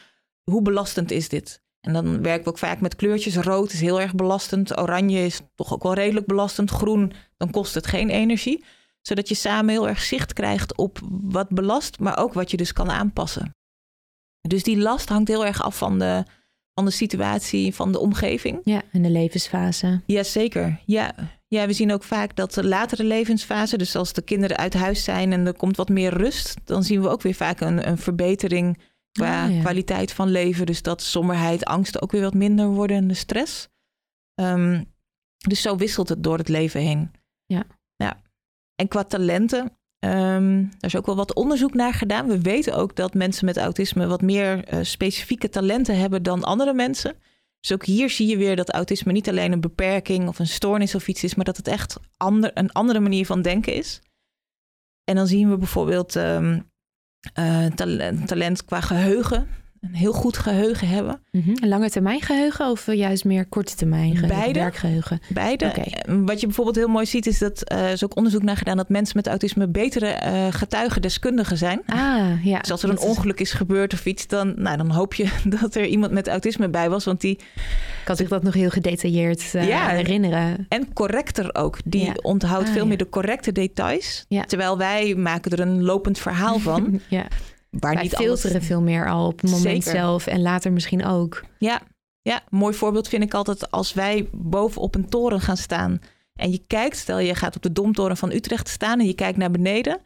[0.44, 1.62] Hoe belastend is dit?
[1.82, 3.36] En dan werken we ook vaak met kleurtjes.
[3.36, 4.78] Rood is heel erg belastend.
[4.78, 6.70] Oranje is toch ook wel redelijk belastend.
[6.70, 8.64] Groen, dan kost het geen energie.
[9.02, 12.00] Zodat je samen heel erg zicht krijgt op wat belast.
[12.00, 13.56] Maar ook wat je dus kan aanpassen.
[14.42, 16.24] Dus die last hangt heel erg af van de,
[16.74, 18.60] van de situatie, van de omgeving.
[18.64, 20.02] Ja, en de levensfase.
[20.06, 20.82] Jazeker.
[20.86, 21.14] Ja.
[21.56, 25.04] Ja, we zien ook vaak dat de latere levensfase, dus als de kinderen uit huis
[25.04, 27.98] zijn en er komt wat meer rust, dan zien we ook weer vaak een, een
[27.98, 28.78] verbetering
[29.12, 29.60] qua Ah, ja.
[29.60, 30.66] kwaliteit van leven.
[30.66, 33.68] Dus dat somberheid, angsten ook weer wat minder worden en de stress.
[34.36, 34.84] Ehm,
[35.38, 37.12] dus zo wisselt het door het leven heen.
[37.46, 37.64] Ja.
[37.96, 38.22] ja.
[38.76, 42.28] En qua talenten, ehm, er is ook wel wat onderzoek naar gedaan.
[42.28, 46.74] We weten ook dat mensen met autisme wat meer eh, specifieke talenten hebben dan andere
[46.74, 47.16] mensen.
[47.62, 50.96] Dus ook hier zie je weer dat autisme niet alleen een beperking of een stoornis
[50.96, 54.02] of iets is, maar dat het echt ander, een andere manier van denken is.
[55.04, 56.60] En dan zien we bijvoorbeeld ehm,
[57.34, 59.48] eh, talent, talent qua geheugen.
[59.82, 61.20] Een heel goed geheugen hebben.
[61.32, 64.38] Een lange termijn geheugen of eh, juist meer korte termijn geheugen?
[64.40, 64.60] Beide.
[64.60, 65.20] Werkgeheugen.
[65.30, 65.72] Beide.
[66.26, 68.78] Wat je bijvoorbeeld heel mooi ziet, is dat eh, er is ook onderzoek naar gedaan
[68.78, 71.82] dat mensen met autisme betere eh getuigen, deskundigen zijn.
[71.86, 72.60] Ah, ja.
[72.60, 75.76] Dus als er een ongeluk is gebeurd of iets, dan, nou, dan hoop je dat
[75.76, 77.06] er iemand met autisme bij was.
[77.06, 77.40] Want die,
[78.04, 79.88] Kan zich dat nog heel gedetailleerd Ja.
[79.90, 80.66] herinneren.
[80.70, 82.14] en correcter ook, die Ja.
[82.22, 82.88] onthoudt Ah, veel ja.
[82.88, 84.26] meer de correcte details.
[84.48, 87.00] Terwijl wij maken er een lopend verhaal van.
[87.10, 87.26] ja.
[87.80, 88.68] Waar Wij niet filteren alles...
[88.68, 90.00] veel meer al op het moment Zeker.
[90.00, 91.44] zelf en later misschien ook.
[91.58, 91.82] Ja,
[92.22, 96.02] ja, mooi voorbeeld vind ik altijd als wij boven op een toren gaan staan.
[96.34, 99.38] En je kijkt, stel je gaat op de Domtoren van Utrecht staan en je kijkt
[99.38, 100.00] naar beneden.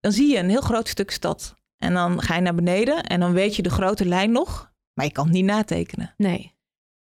[0.00, 1.54] Dan zie je een heel groot stuk stad.
[1.76, 4.72] En dan ga je naar beneden en dan weet je de grote lijn nog.
[4.94, 6.14] Maar je kan het niet natekenen.
[6.16, 6.54] Nee.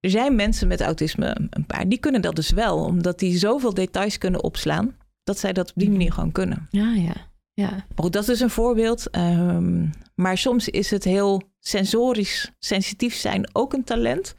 [0.01, 2.85] Er zijn mensen met autisme, een paar, die kunnen dat dus wel.
[2.85, 4.97] Omdat die zoveel details kunnen opslaan.
[5.25, 6.67] Dat zij dat op die manier gewoon kunnen.
[6.71, 7.30] Ja, ja.
[7.61, 9.11] Ja, Maar goed, dat is dus een voorbeeld.
[9.11, 14.35] Ehm, maar soms is het heel sensorisch sensitief zijn ook een talent.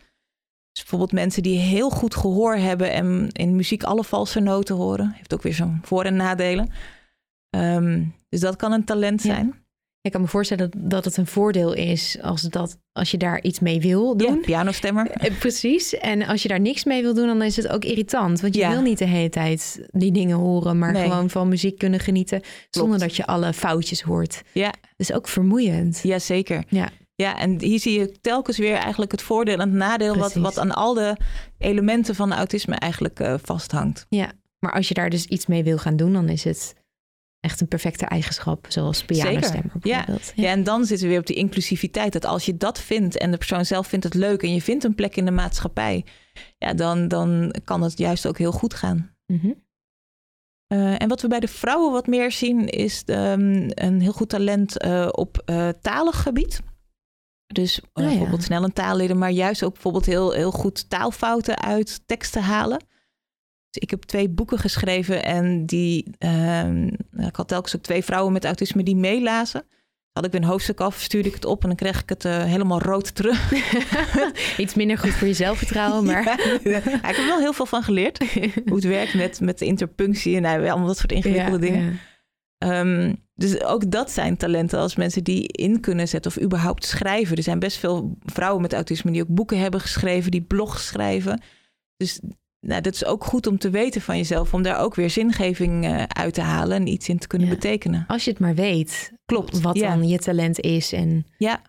[0.71, 5.11] Dus bijvoorbeeld mensen die heel goed gehoor hebben en in muziek alle valse noten horen.
[5.15, 6.69] Heeft ook weer zo'n voor- en nadelen.
[7.49, 9.49] Ehm, dus dat kan een talent Ja.
[10.01, 13.41] Ik kan me voorstellen dat, dat het een voordeel is als, dat, als je daar
[13.43, 14.35] iets mee wil doen.
[14.35, 15.07] Ja, pianostemmer.
[15.11, 15.97] Eh, Precies.
[15.97, 18.41] En als je daar niks mee wil doen, dan is het ook irritant.
[18.41, 18.69] Want je Ja.
[18.69, 21.03] wil niet de hele tijd die dingen horen, maar Nee.
[21.03, 22.41] gewoon van muziek kunnen genieten.
[22.69, 24.41] Zonder dat je alle foutjes hoort.
[24.53, 24.69] Ja.
[24.69, 25.99] Dat is ook vermoeiend.
[26.03, 26.63] Jazeker.
[26.67, 26.89] Ja.
[27.15, 30.07] Ja, en hier zie je telkens weer eigenlijk het voordeel en het nadeel...
[30.15, 30.41] Wat, Precies.
[30.41, 31.17] wat aan al de
[31.57, 34.05] elementen van autisme eigenlijk eh, vasthangt.
[34.59, 36.73] Maar als je daar dus iets mee wil gaan doen, dan is het
[37.41, 38.65] echt een perfecte eigenschap.
[38.69, 40.03] Zoals pianostemmer Ja.
[40.03, 40.31] bijvoorbeeld.
[40.35, 40.49] Ja.
[40.49, 42.13] en dan zitten we weer op die inclusiviteit.
[42.13, 44.83] Dat als je dat vindt en de persoon zelf vindt het leuk en je vindt
[44.83, 46.05] een plek in de maatschappij,
[46.57, 49.15] ja, dan, dan kan het juist ook heel goed gaan.
[49.25, 49.51] Mhm.
[50.67, 54.29] Eh, en wat we bij de vrouwen wat meer zien, is ehm, een heel goed
[54.29, 56.61] talent eh, op eh talig gebied.
[57.47, 58.09] Dus Ah, ja.
[58.09, 62.41] bijvoorbeeld snel een taal leren, maar juist ook bijvoorbeeld heel, heel goed taalfouten uit teksten
[62.43, 62.83] halen.
[63.71, 68.45] Ik heb twee boeken geschreven en die, ehm, ik had telkens ook twee vrouwen met
[68.45, 69.63] autisme die meelazen.
[70.11, 72.25] Had ik weer een hoofdstuk af, stuurde ik het op en dan kreeg ik het
[72.25, 73.51] eh, helemaal rood terug.
[74.57, 76.23] Iets minder goed voor je zelfvertrouwen, maar...
[76.63, 78.17] Ja, ik heb er wel heel veel van geleerd.
[78.67, 81.99] Hoe het werkt met, met de interpunctie en nou, allemaal dat soort ingewikkelde Ja, dingen.
[82.57, 87.37] Ehm, dus ook dat zijn talenten als mensen die in kunnen zetten of überhaupt schrijven.
[87.37, 91.41] Er zijn best veel vrouwen met autisme die ook boeken hebben geschreven, die blogs schrijven.
[91.97, 92.21] Dus
[92.67, 95.85] nou, dat is ook goed om te weten van jezelf, om daar ook weer zingeving
[95.85, 97.53] eh, uit te halen en iets in te kunnen Ja.
[97.53, 98.03] betekenen.
[98.07, 99.61] Als je het maar weet, Klopt.
[99.61, 99.89] wat ja.
[99.95, 100.93] dan je talent is.
[100.93, 101.61] En Ja.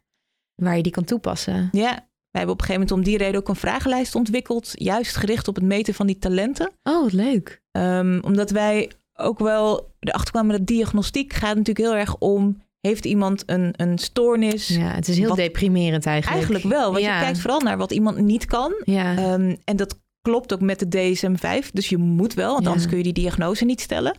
[0.55, 1.68] waar je die kan toepassen.
[1.72, 1.90] Ja,
[2.31, 5.48] wij hebben op een gegeven moment om die reden ook een vragenlijst ontwikkeld, juist gericht
[5.48, 6.70] op het meten van die talenten.
[6.83, 7.61] Oh, wat leuk.
[7.72, 13.05] Um, omdat wij ook wel erachter kwamen dat diagnostiek gaat natuurlijk heel erg om heeft
[13.05, 14.68] iemand een, een stoornis?
[14.68, 16.42] Ja, het is heel deprimerend eigenlijk.
[16.42, 17.14] Eigenlijk wel, want ja.
[17.18, 18.74] je kijkt vooral naar wat iemand niet kan.
[18.85, 19.33] Ja.
[19.33, 21.70] Um, en dat klopt ook met de DSM-5.
[21.72, 24.16] Dus je moet wel, want anders kun je die diagnose niet stellen.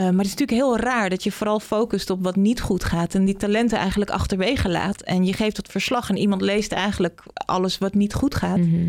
[0.00, 2.84] Uh, maar het is natuurlijk heel raar dat je vooral focust op wat niet goed
[2.84, 5.02] gaat en die talenten eigenlijk achterwege laat.
[5.02, 8.58] En je geeft dat verslag en iemand leest eigenlijk alles wat niet goed gaat.
[8.58, 8.88] Mhm.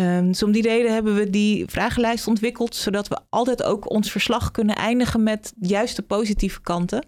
[0.00, 4.10] Um, dus om die reden hebben we die vragenlijst ontwikkeld, zodat we altijd ook ons
[4.10, 7.06] verslag kunnen eindigen met juist de positieve kanten.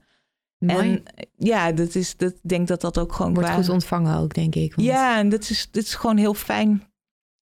[0.58, 0.78] Mooi.
[0.78, 1.02] En
[1.36, 4.54] ja, dat is, dat, denk dat dat ook gewoon Wordt qua- goed ontvangen ook, denk
[4.54, 4.74] ik.
[4.74, 6.82] want- Ja, en dat is, dat is gewoon heel fijn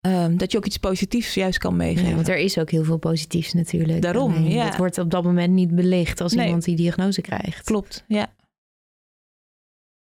[0.00, 2.08] um, dat je ook iets positiefs juist kan meegeven.
[2.08, 4.02] Ja, want er is ook heel veel positiefs natuurlijk.
[4.02, 4.64] Daarom, ja.
[4.64, 6.46] Dat wordt op dat moment niet belicht als Nee.
[6.46, 7.64] iemand die diagnose krijgt.
[7.64, 8.34] Klopt, ja.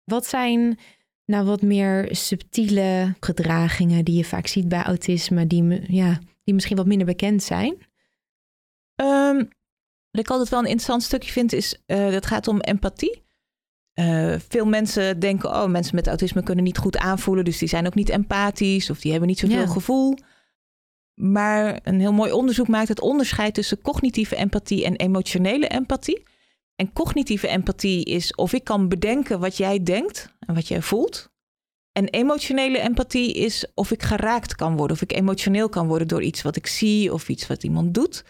[0.04, 0.78] Wat zijn
[1.24, 6.76] nou wat meer subtiele gedragingen die je vaak ziet bij autisme, die, ja, die misschien
[6.76, 7.74] wat minder bekend zijn?
[9.02, 9.48] Um,
[10.10, 13.22] wat ik altijd wel een interessant stukje vind, is uh, dat gaat om empathie.
[14.00, 17.86] Uh, veel mensen denken, oh, mensen met autisme kunnen niet goed aanvoelen, dus die zijn
[17.86, 19.66] ook niet empathisch of die hebben niet zoveel Ja.
[19.66, 20.16] gevoel.
[21.14, 26.22] Maar een heel mooi onderzoek maakt het onderscheid tussen cognitieve empathie en emotionele empathie.
[26.76, 31.28] En cognitieve empathie is of ik kan bedenken wat jij denkt en wat jij voelt.
[31.92, 36.22] En emotionele empathie is of ik geraakt kan worden, of ik emotioneel kan worden door
[36.22, 38.24] iets wat ik zie of iets wat iemand doet.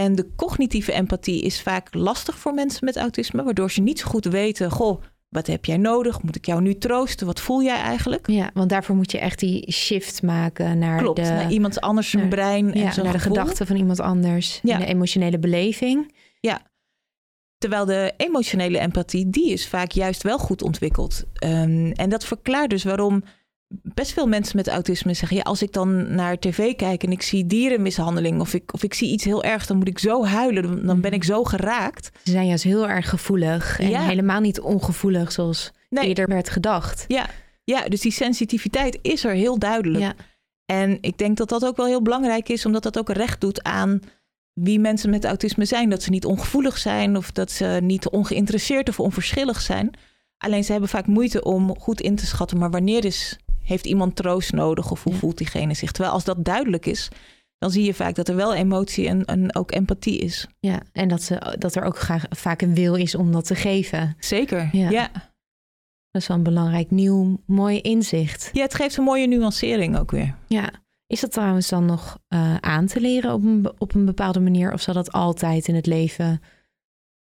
[0.00, 4.08] En de cognitieve empathie is vaak lastig voor mensen met autisme, waardoor ze niet zo
[4.08, 6.22] goed weten: Goh, wat heb jij nodig?
[6.22, 7.26] Moet ik jou nu troosten?
[7.26, 8.30] Wat voel jij eigenlijk?
[8.30, 12.10] Ja, want daarvoor moet je echt die shift maken naar, Klopt, de, naar iemand anders
[12.10, 14.60] zijn naar- brein en ja, zijn naar de gedachten van iemand anders.
[14.62, 14.74] Ja.
[14.74, 16.14] En de emotionele beleving.
[17.58, 21.24] Terwijl de emotionele empathie, die is vaak juist wel goed ontwikkeld.
[21.44, 23.22] Um, en dat verklaart dus waarom
[23.68, 27.22] best veel mensen met autisme zeggen: ja, als ik dan naar tv kijk en ik
[27.22, 30.86] zie dierenmishandeling of ik, of ik zie iets heel erg, dan moet ik zo huilen,
[30.86, 32.10] dan, ben ik zo geraakt.
[32.24, 34.02] Ze zijn juist heel erg gevoelig en Ja.
[34.02, 36.06] helemaal niet ongevoelig zoals Nee.
[36.08, 37.04] eerder werd gedacht.
[37.08, 37.26] Ja,
[37.64, 40.02] ja, dus die sensitiviteit is er heel duidelijk.
[40.04, 40.14] Ja.
[40.66, 43.62] En ik denk dat dat ook wel heel belangrijk is, omdat dat ook recht doet
[43.62, 44.00] aan
[44.52, 45.90] wie mensen met autisme zijn.
[45.90, 49.90] Dat ze niet ongevoelig zijn of dat ze niet ongeïnteresseerd of onverschillig zijn.
[50.38, 54.16] Alleen ze hebben vaak moeite om goed in te schatten, maar wanneer is, heeft iemand
[54.16, 55.18] troost nodig of hoe Ja.
[55.18, 55.92] voelt diegene zich?
[55.92, 57.08] Terwijl als dat duidelijk is,
[57.58, 60.46] dan zie je vaak dat er wel emotie en, en ook empathie is.
[60.60, 63.54] Ja, en dat, ze, dat er ook graag, vaak een wil is om dat te
[63.54, 64.16] geven.
[64.18, 64.90] Zeker, Ja.
[64.90, 65.08] ja.
[66.10, 68.50] Dat is wel een belangrijk nieuw, mooi inzicht.
[68.52, 70.34] Ja, het geeft een mooie nuancering ook weer.
[70.46, 70.70] Ja.
[71.06, 74.72] Is dat trouwens dan nog eh, aan te leren op een, op een bepaalde manier?
[74.72, 76.40] Of zal dat altijd in het leven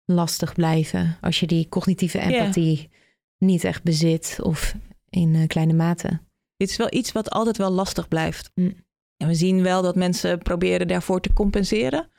[0.05, 2.89] lastig blijven als je die cognitieve empathie
[3.37, 4.75] niet echt bezit of
[5.13, 6.21] in eh, kleine mate?
[6.57, 8.51] Dit is wel iets wat altijd wel lastig blijft.
[8.55, 8.75] Mm.
[9.17, 12.11] En we zien wel dat mensen proberen daarvoor te compenseren.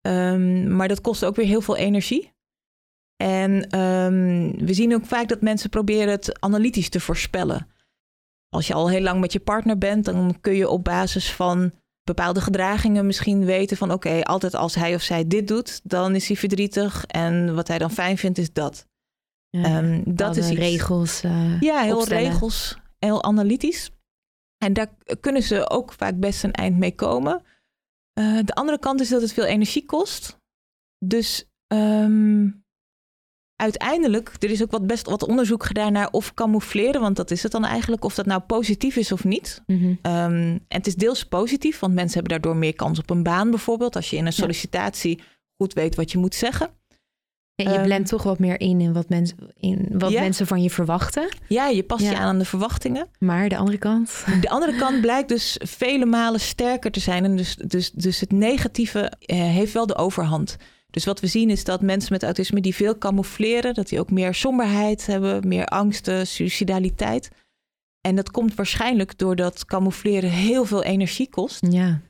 [0.00, 2.32] Ehm, maar dat kost ook weer heel veel energie.
[3.16, 7.68] En ehm, we zien ook vaak dat mensen proberen het analytisch te voorspellen.
[8.48, 11.72] Als je al heel lang met je partner bent, dan kun je op basis van
[12.02, 16.26] bepaalde gedragingen misschien weten van oké, altijd als hij of zij dit doet, dan is
[16.26, 17.04] hij verdrietig.
[17.06, 18.86] En wat hij dan fijn vindt, is dat.
[19.62, 20.58] Ja, Ehm, dat is iets.
[20.58, 21.22] regels.
[21.22, 22.30] eh, Ja, heel opstellen.
[22.30, 23.90] regels, heel analytisch.
[24.58, 27.42] En daar kunnen ze ook vaak best een eind mee komen.
[28.12, 30.38] Eh, de andere kant is dat het veel energie kost.
[31.04, 32.48] Dus ehm,
[33.56, 37.42] uiteindelijk, er is ook wat best wat onderzoek gedaan naar of camoufleren, want dat is
[37.42, 39.62] het dan eigenlijk, of dat nou positief is of niet.
[39.66, 39.94] Mhm.
[40.02, 43.50] Ehm, en het is deels positief, want mensen hebben daardoor meer kans op een baan
[43.50, 43.96] bijvoorbeeld.
[43.96, 44.38] Als je in een Ja.
[44.42, 45.22] sollicitatie
[45.62, 46.68] goed weet wat je moet zeggen.
[47.54, 50.20] En je Ehm, blendt toch wat meer in in wat, mensen in wat Ja.
[50.20, 51.28] mensen van je verwachten.
[51.48, 52.10] Ja, je past Ja.
[52.10, 53.08] je aan aan de verwachtingen.
[53.18, 54.24] Maar de andere kant.
[54.40, 57.24] De andere kant blijkt dus vele malen sterker te zijn.
[57.24, 60.56] En dus, dus, dus het negatieve eh, heeft wel de overhand.
[60.90, 64.10] Dus wat we zien is dat mensen met autisme die veel camoufleren, dat die ook
[64.10, 67.30] meer somberheid hebben, meer angsten, suicidaliteit.
[68.00, 71.66] En dat komt waarschijnlijk doordat camoufleren heel veel energie kost.
[71.70, 72.00] Ja.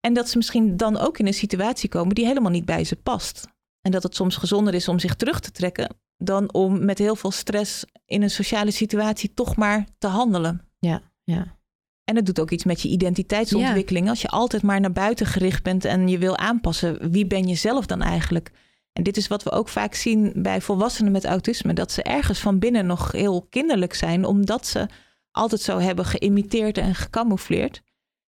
[0.00, 2.96] En dat ze misschien dan ook in een situatie komen die helemaal niet bij ze
[2.96, 3.46] past.
[3.88, 7.16] En dat het soms gezonder is om zich terug te trekken dan om met heel
[7.16, 10.60] veel stress in een sociale situatie toch maar te handelen.
[10.78, 11.02] Ja.
[11.24, 11.56] Ja.
[12.04, 14.08] En het doet ook iets met je identiteitsontwikkeling.
[14.08, 17.54] Als je altijd maar naar buiten gericht bent en je wil aanpassen, wie ben je
[17.54, 18.50] zelf dan eigenlijk?
[18.92, 22.38] En dit is wat we ook vaak zien bij volwassenen met autisme: dat ze ergens
[22.38, 24.86] van binnen nog heel kinderlijk zijn, omdat ze
[25.30, 27.82] altijd zo hebben geïmiteerd en gecamoufleerd.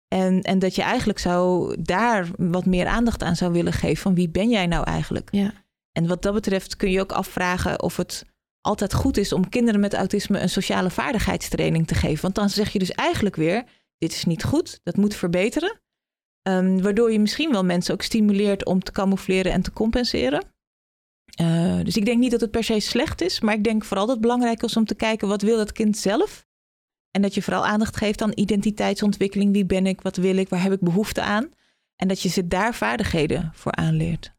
[0.09, 4.15] En, en dat je eigenlijk zou daar wat meer aandacht aan zou willen geven van
[4.15, 5.29] wie ben jij nou eigenlijk?
[5.31, 5.53] Ja.
[5.93, 8.25] En wat dat betreft kun je ook afvragen of het
[8.61, 12.23] altijd goed is om kinderen met autisme een sociale vaardigheidstraining te geven.
[12.23, 13.65] Want dan zeg je dus eigenlijk weer:
[13.99, 15.81] dit is niet goed, dat moet verbeteren.
[16.43, 20.45] Ehm, waardoor je misschien wel mensen ook stimuleert om te camoufleren en te compenseren.
[21.41, 24.07] Uh, dus ik denk niet dat het per se slecht is, maar ik denk vooral
[24.07, 26.46] dat het belangrijk is om te kijken wat wil dat kind zelf.
[27.17, 29.53] En dat je vooral aandacht geeft aan identiteitsontwikkeling.
[29.53, 30.01] Wie ben ik?
[30.01, 30.49] Wat wil ik?
[30.49, 31.49] Waar heb ik behoefte aan?
[31.97, 34.33] En dat je ze daar vaardigheden voor aanleert.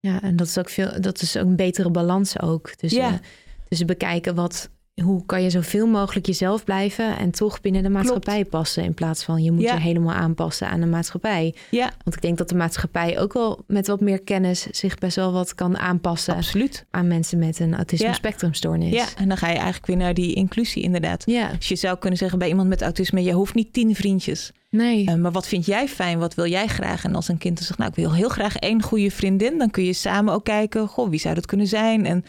[0.00, 2.78] Ja, en dat is ook veel, dat is ook een betere balans ook.
[2.78, 3.20] Dus, ja.
[3.68, 8.44] dus bekijken wat, hoe kan je zoveel mogelijk jezelf blijven en toch binnen de maatschappij
[8.44, 8.84] passen.
[8.84, 11.54] In plaats van je moet je helemaal aanpassen aan de maatschappij.
[11.70, 11.92] Ja.
[12.04, 15.32] Want ik denk dat de maatschappij ook wel met wat meer kennis zich best wel
[15.32, 16.34] wat kan aanpassen.
[16.34, 16.86] Absoluut.
[16.90, 18.92] Aan mensen met een autisme spectrumstoornis.
[18.92, 21.22] Ja, en dan ga je eigenlijk weer naar die inclusie inderdaad.
[21.26, 21.52] Ja.
[21.58, 24.52] Dus je zou kunnen zeggen bij iemand met autisme, je hoeft niet tien vriendjes.
[24.70, 25.08] Nee.
[25.08, 26.18] Uh, maar wat vind jij fijn?
[26.18, 27.04] Wat wil jij graag?
[27.04, 29.84] En als een kind zegt, nou ik wil heel graag één goede vriendin, dan kun
[29.84, 32.06] je samen ook kijken, goh, wie zou dat kunnen zijn?
[32.06, 32.24] En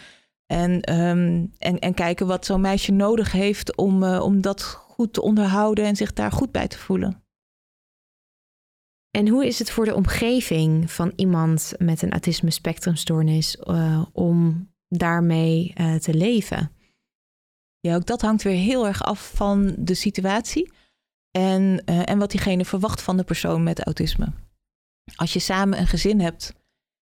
[0.46, 5.14] en, um, en, en kijken wat zo'n meisje nodig heeft om, uh, om dat goed
[5.14, 7.24] te onderhouden en zich daar goed bij te voelen.
[9.12, 14.70] En hoe is het voor de omgeving van iemand met een autisme spectrumstoornis uh, om
[14.88, 16.72] daarmee uh, te leven?
[17.80, 20.72] Ja, ook dat hangt weer heel erg af van de situatie
[21.32, 24.34] en, en wat diegene verwacht van de persoon met autisme.
[25.16, 26.54] Als je samen een gezin hebt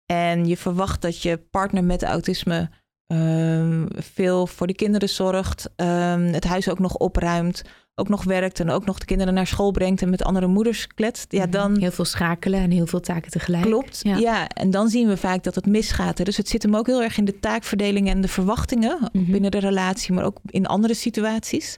[0.05, 2.69] en je verwacht dat je partner met autisme
[3.07, 7.61] Um, veel voor de kinderen zorgt, um, het huis ook nog opruimt,
[7.95, 10.87] ook nog werkt en ook nog de kinderen naar school brengt en met andere moeders
[10.87, 11.31] kletst.
[11.31, 11.51] Ja, mhm.
[11.51, 11.79] dan...
[11.79, 13.63] Heel veel schakelen en heel veel taken tegelijk.
[13.63, 14.17] Klopt, ja.
[14.17, 14.47] ja.
[14.47, 16.25] En dan zien we vaak dat het misgaat.
[16.25, 19.51] Dus het zit hem ook heel erg in de taakverdeling en de verwachtingen mm binnen
[19.51, 21.77] de relatie, maar ook in andere situaties.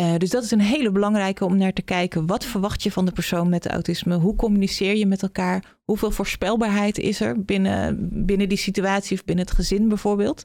[0.00, 2.26] Uh, dus dat is een hele belangrijke om naar te kijken.
[2.26, 4.14] Wat verwacht je van de persoon met autisme?
[4.14, 5.64] Hoe communiceer je met elkaar?
[5.84, 10.44] Hoeveel voorspelbaarheid is er binnen, binnen die situatie of binnen het gezin bijvoorbeeld?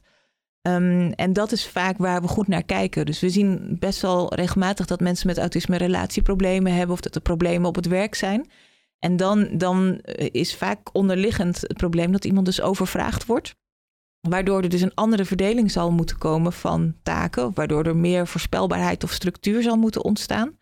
[0.62, 3.06] Um, en dat is vaak waar we goed naar kijken.
[3.06, 7.20] Dus we zien best wel regelmatig dat mensen met autisme relatieproblemen hebben of dat er
[7.20, 8.50] problemen op het werk zijn.
[8.98, 13.54] En dan, dan is vaak onderliggend het probleem dat iemand dus overvraagd wordt.
[14.28, 19.04] Waardoor er dus een andere verdeling zal moeten komen van taken, waardoor er meer voorspelbaarheid
[19.04, 20.58] of structuur zal moeten ontstaan.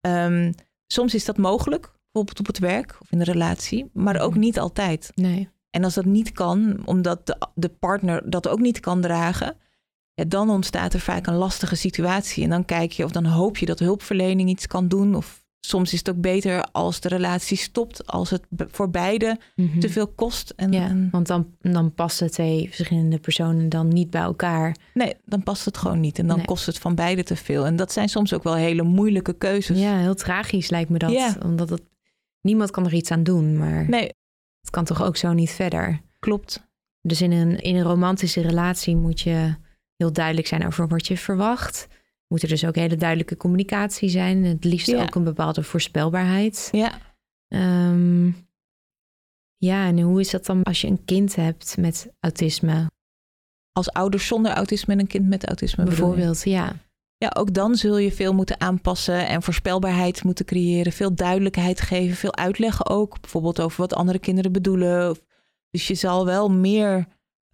[0.00, 0.54] Um,
[0.86, 4.40] soms is dat mogelijk, bijvoorbeeld op het werk of in de relatie, maar ook mhm.
[4.40, 5.12] niet altijd.
[5.14, 5.48] Nee.
[5.70, 9.56] En als dat niet kan, omdat de, de partner dat ook niet kan dragen,
[10.14, 12.44] ja, dan ontstaat er vaak een lastige situatie.
[12.44, 15.92] En dan kijk je of dan hoop je dat hulpverlening iets kan doen, of soms
[15.92, 19.78] is het ook beter als de relatie stopt, als het voor beide mhm.
[19.78, 20.52] te veel kost.
[20.56, 24.76] En, ja, want dan, dan passen twee verschillende personen dan niet bij elkaar.
[24.94, 26.18] Nee, dan past het gewoon niet.
[26.18, 27.66] En dan kost het van beide te veel.
[27.66, 29.78] En dat zijn soms ook wel hele moeilijke keuzes.
[29.78, 31.10] Ja, heel tragisch lijkt me dat.
[31.10, 31.36] Ja.
[31.44, 31.82] Omdat het,
[32.40, 33.56] niemand kan er iets aan doen.
[33.56, 34.12] Maar nee.
[34.60, 36.00] het kan toch ook zo niet verder.
[36.18, 36.66] Klopt.
[37.00, 39.54] Dus in een, in een romantische relatie moet je
[39.96, 41.88] heel duidelijk zijn over wat je verwacht
[42.28, 44.44] moet er dus ook hele duidelijke communicatie zijn.
[44.44, 46.68] Het liefst ook een bepaalde voorspelbaarheid.
[46.72, 46.98] Ja.
[47.48, 48.46] Um,
[49.56, 52.90] ja, en hoe is dat dan als je een kind hebt met autisme?
[53.72, 55.84] Als ouder zonder autisme en een kind met autisme.
[55.84, 56.72] Bijvoorbeeld, ja.
[57.16, 60.92] Ja, ook dan zul je veel moeten aanpassen en voorspelbaarheid moeten creëren.
[60.92, 63.20] Veel duidelijkheid geven, veel uitleggen ook.
[63.20, 65.16] Bijvoorbeeld over wat andere kinderen bedoelen.
[65.70, 67.06] Dus je zal wel meer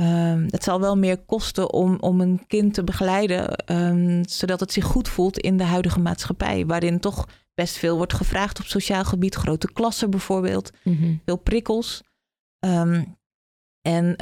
[0.02, 4.72] Um, het zal wel meer kosten om, om een kind te begeleiden, um, zodat het
[4.72, 9.04] zich goed voelt in de huidige maatschappij, waarin toch best veel wordt gevraagd op sociaal
[9.04, 11.20] gebied, grote klassen bijvoorbeeld, mm-hmm.
[11.24, 12.02] veel prikkels.
[12.66, 13.16] Um,
[13.82, 14.16] en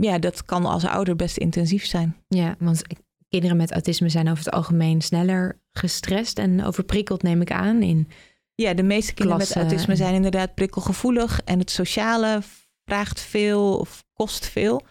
[0.00, 2.16] ja, dat kan als ouder best intensief zijn.
[2.28, 2.82] Ja, want
[3.28, 7.82] kinderen met autisme zijn over het algemeen sneller gestrest en overprikkeld, neem ik aan.
[7.82, 8.08] In
[8.54, 12.42] ja, de meeste kinderen met autisme zijn inderdaad prikkelgevoelig en het sociale
[12.84, 14.82] vraagt veel of kost veel.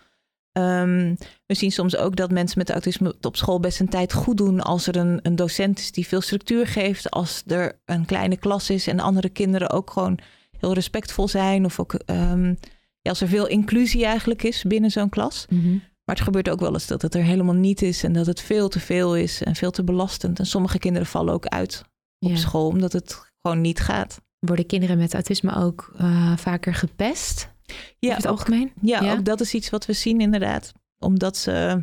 [0.57, 4.37] Um, we zien soms ook dat mensen met autisme op school best een tijd goed
[4.37, 7.11] doen als er een, een docent is die veel structuur geeft.
[7.11, 10.19] Als er een kleine klas is en andere kinderen ook gewoon
[10.59, 11.65] heel respectvol zijn.
[11.65, 12.57] Of ook um,
[13.01, 15.45] ja, als er veel inclusie eigenlijk is binnen zo'n klas.
[15.49, 15.81] Mm -hmm.
[16.05, 18.41] Maar het gebeurt ook wel eens dat het er helemaal niet is en dat het
[18.41, 20.39] veel te veel is en veel te belastend.
[20.39, 21.83] En sommige kinderen vallen ook uit
[22.19, 22.35] op ja.
[22.35, 24.21] school omdat het gewoon niet gaat.
[24.39, 27.52] Worden kinderen met autisme ook uh, vaker gepest?
[27.99, 28.71] Ja, het algemeen?
[28.81, 30.71] ja, ook dat is iets wat we zien inderdaad.
[30.99, 31.81] Omdat ze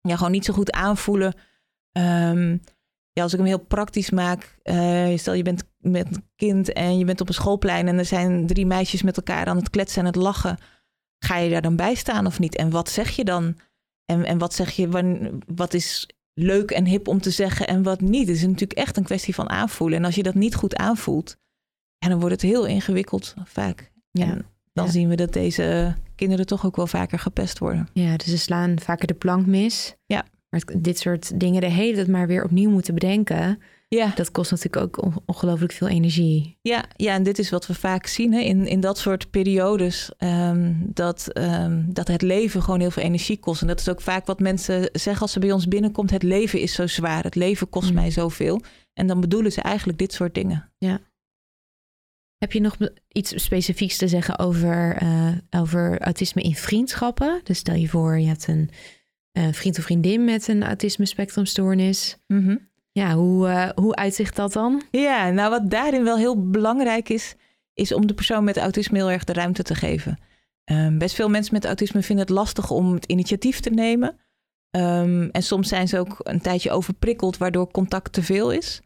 [0.00, 1.34] ja, gewoon niet zo goed aanvoelen.
[1.98, 2.60] Um,
[3.12, 6.98] ja, als ik hem heel praktisch maak, uh, stel je bent met een kind en
[6.98, 10.00] je bent op een schoolplein en er zijn drie meisjes met elkaar aan het kletsen
[10.00, 10.58] en het lachen.
[11.18, 12.56] Ga je daar dan bij staan of niet?
[12.56, 13.56] En wat zeg je dan?
[14.04, 14.88] En, en wat zeg je,
[15.46, 18.28] wat is leuk en hip om te zeggen en wat niet?
[18.28, 19.98] Het is natuurlijk echt een kwestie van aanvoelen.
[19.98, 21.36] En als je dat niet goed aanvoelt,
[21.98, 23.92] en dan wordt het heel ingewikkeld vaak.
[24.10, 24.38] Ja.
[24.74, 24.90] Dan Ja.
[24.90, 27.88] zien we dat deze kinderen toch ook wel vaker gepest worden.
[27.92, 29.94] Ja, dus ze slaan vaker de plank mis.
[30.06, 30.24] Ja.
[30.50, 33.58] Maar dit soort dingen de hele tijd maar weer opnieuw moeten bedenken...
[33.88, 36.58] Ja, dat kost natuurlijk ook on- ongelooflijk veel energie.
[36.62, 40.10] ja, ja en dit is wat we vaak zien hè, in, in dat soort periodes.
[40.18, 43.60] ehm, dat, ehm, dat het leven gewoon heel veel energie kost.
[43.60, 46.10] En dat is ook vaak wat mensen zeggen als ze bij ons binnenkomt.
[46.10, 47.94] Het leven is zo zwaar, het leven kost Mm.
[47.94, 48.60] mij zoveel.
[48.92, 50.72] En dan bedoelen ze eigenlijk dit soort dingen.
[52.38, 52.76] Heb je nog
[53.08, 57.40] iets specifieks te zeggen over, eh, over autisme in vriendschappen?
[57.44, 58.70] Dus stel je voor, je hebt een
[59.32, 62.16] eh, vriend of vriendin met een autisme spectrumstoornis.
[62.92, 64.82] Ja, hoe, eh, hoe uitzicht dat dan?
[64.90, 67.34] Ja, nou wat daarin wel heel belangrijk is,
[67.72, 70.18] is om de persoon met autisme heel erg de ruimte te geven.
[70.64, 74.16] Ehm, best veel mensen met autisme vinden het lastig om het initiatief te nemen.
[74.70, 78.80] Ehm, en soms zijn ze ook een tijdje overprikkeld, waardoor contact te veel is.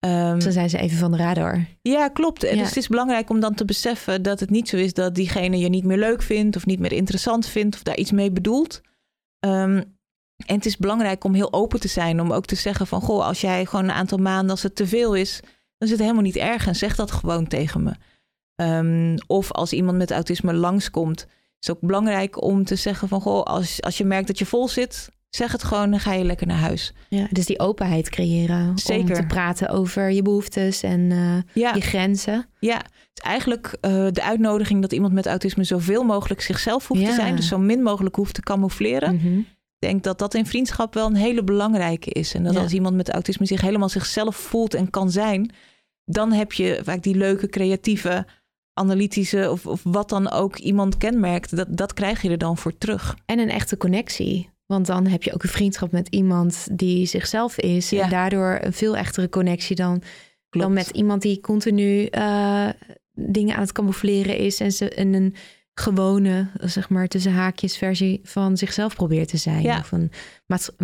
[0.00, 1.66] Ehm, Dan zijn ze even van de radar.
[1.82, 2.44] ja, klopt.
[2.44, 2.58] En Ja.
[2.58, 5.58] Dus het is belangrijk om dan te beseffen dat het niet zo is dat diegene
[5.58, 8.80] je niet meer leuk vindt of niet meer interessant vindt of daar iets mee bedoelt.
[9.38, 9.82] Ehm,
[10.46, 13.26] en het is belangrijk om heel open te zijn, om ook te zeggen van goh,
[13.26, 15.40] als jij gewoon een aantal maanden, als het te veel is,
[15.78, 17.92] dan is het helemaal niet erg en zeg dat gewoon tegen me.
[18.54, 21.26] Ehm, of als iemand met autisme langskomt,
[21.60, 24.46] is het ook belangrijk om te zeggen van goh, als, als je merkt dat je
[24.46, 26.92] vol zit, zeg het gewoon en ga je lekker naar huis.
[27.08, 28.68] Ja, dus die openheid creëren.
[28.68, 29.14] Om Zeker.
[29.14, 31.74] te praten over je behoeftes en eh, Ja.
[31.74, 32.46] je grenzen.
[32.60, 37.00] Ja, het is eigenlijk eh, de uitnodiging dat iemand met autisme zoveel mogelijk zichzelf hoeft
[37.00, 37.08] Ja.
[37.08, 37.36] te zijn.
[37.36, 39.14] Dus zo min mogelijk hoeft te camoufleren.
[39.14, 39.38] Mhm.
[39.80, 42.34] Ik denk dat dat in vriendschap wel een hele belangrijke is.
[42.34, 42.60] En dat Ja.
[42.60, 45.50] als iemand met autisme zich helemaal zichzelf voelt en kan zijn,
[46.04, 48.26] dan heb je vaak die leuke, creatieve,
[48.72, 51.56] analytische of, of wat dan ook iemand kenmerkt.
[51.56, 53.16] Dat, dat krijg je er dan voor terug.
[53.26, 54.50] En een echte connectie.
[54.68, 57.90] Want dan heb je ook een vriendschap met iemand die zichzelf is.
[57.90, 58.02] Ja.
[58.04, 60.02] En daardoor een veel echtere connectie dan,
[60.48, 60.66] Klopt.
[60.66, 62.68] dan met iemand die continu eh,
[63.12, 64.60] dingen aan het camoufleren is.
[64.60, 65.34] En, ze, en een
[65.74, 69.62] gewone, zeg maar, tussen haakjes versie van zichzelf probeert te zijn.
[69.62, 69.78] Ja.
[69.78, 70.10] Of een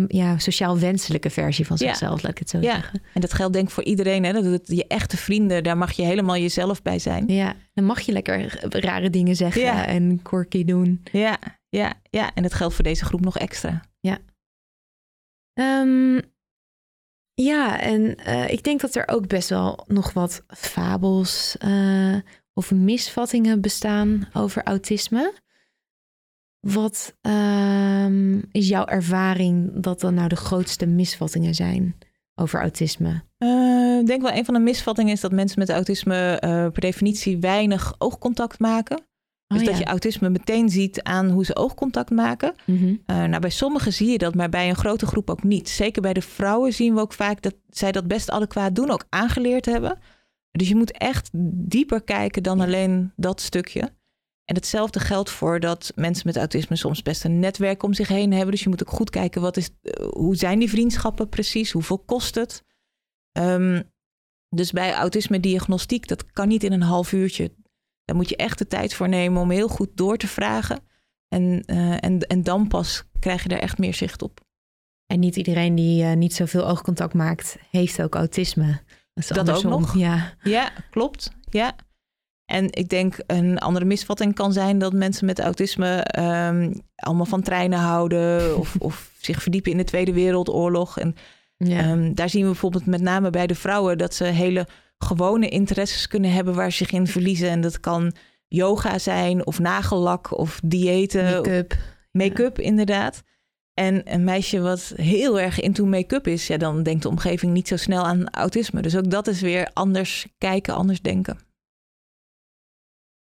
[0.07, 1.87] ja, sociaal wenselijke versie van Ja.
[1.87, 2.73] zichzelf, laat ik het zo Ja.
[2.73, 3.01] zeggen.
[3.13, 4.23] En dat geldt denk ik voor iedereen.
[4.23, 4.33] Hè?
[4.33, 7.23] Dat het, je echte vrienden, daar mag je helemaal jezelf bij zijn.
[7.27, 9.85] Ja, dan mag je lekker rare dingen zeggen Ja.
[9.87, 11.03] en quirky doen.
[11.11, 11.37] Ja,
[11.77, 12.33] ja, ja.
[12.33, 13.81] En dat geldt voor deze groep nog extra.
[15.55, 16.19] Ehm,
[17.33, 22.15] ja, en eh, ik denk dat er ook best wel nog wat fabels eh,
[22.53, 25.33] of misvattingen bestaan over autisme.
[26.59, 31.97] Wat ehm, is jouw ervaring dat dan nou de grootste misvattingen zijn
[32.35, 33.23] over autisme?
[33.37, 36.37] Eh, Ik denk wel een van de misvattingen is dat mensen met autisme
[36.71, 39.05] per definitie weinig oogcontact maken.
[39.47, 39.79] Dus Oh, dat ja.
[39.79, 42.55] je autisme meteen ziet aan hoe ze oogcontact maken.
[42.65, 42.95] Mhm.
[43.05, 45.69] Eh, nou, bij sommigen zie je dat, maar bij een grote groep ook niet.
[45.69, 49.05] Zeker bij de vrouwen zien we ook vaak dat zij dat best adequaat doen, ook
[49.09, 49.97] aangeleerd hebben.
[50.51, 51.29] Dus je moet echt
[51.69, 53.81] dieper kijken dan alleen dat stukje.
[54.45, 58.31] En hetzelfde geldt voor dat mensen met autisme soms best een netwerk om zich heen
[58.31, 58.51] hebben.
[58.51, 61.71] Dus je moet ook goed kijken, wat is, eh, hoe zijn die vriendschappen precies?
[61.71, 62.63] Hoeveel kost het?
[63.31, 63.81] Ehm,
[64.49, 67.51] dus bij autisme-diagnostiek, dat kan niet in een half uurtje.
[68.05, 70.79] Daar moet je echt de tijd voor nemen om heel goed door te vragen.
[71.27, 74.43] En, eh, en, en dan pas krijg je daar echt meer zicht op.
[75.05, 78.81] En niet iedereen die eh, niet zoveel oogcontact maakt, heeft ook autisme.
[79.13, 79.97] Dat, ook nog?
[79.97, 80.33] Ja.
[80.43, 81.31] Ja, klopt.
[81.49, 81.75] Ja.
[82.45, 87.41] En ik denk een andere misvatting kan zijn dat mensen met autisme ehm, allemaal van
[87.41, 90.99] treinen houden of, of zich verdiepen in de Tweede Wereldoorlog.
[90.99, 91.15] En
[91.57, 91.79] Ja.
[91.79, 94.67] Ehm, daar zien we bijvoorbeeld met name bij de vrouwen dat ze hele
[95.05, 97.49] gewone interesses kunnen hebben waar ze zich in verliezen.
[97.49, 98.15] En dat kan
[98.47, 101.23] yoga zijn of nagellak of diëten.
[101.23, 101.77] Make-up.
[102.11, 103.23] Make-up, inderdaad.
[103.73, 107.67] En een meisje wat heel erg into make-up is, ja, dan denkt de omgeving niet
[107.67, 108.81] zo snel aan autisme.
[108.81, 111.33] Dus ook dat is weer anders kijken, anders denken.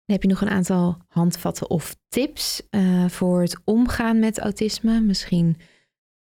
[0.05, 5.01] Dan heb je nog een aantal handvatten of tips eh, voor het omgaan met autisme?
[5.01, 5.57] Misschien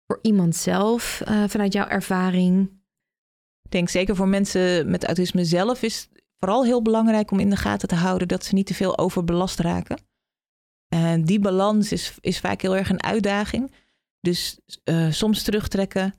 [0.06, 2.81] voor iemand zelf eh, vanuit jouw ervaring.
[3.72, 7.56] Denk zeker voor mensen met autisme zelf is het vooral heel belangrijk om in de
[7.56, 10.00] gaten te houden dat ze niet te veel overbelast raken.
[10.88, 13.72] En die balans is, is vaak heel erg een uitdaging.
[14.20, 16.14] Dus eh, soms terugtrekken.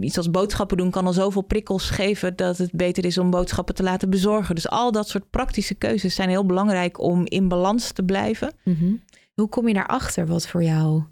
[0.00, 3.74] Iets als boodschappen doen kan al zoveel prikkels geven dat het beter is om boodschappen
[3.74, 4.54] te laten bezorgen.
[4.54, 8.52] Dus al dat soort praktische keuzes zijn heel belangrijk om in balans te blijven.
[8.64, 8.94] Mhm.
[9.34, 11.02] Hoe kom je daarachter wat voor jou?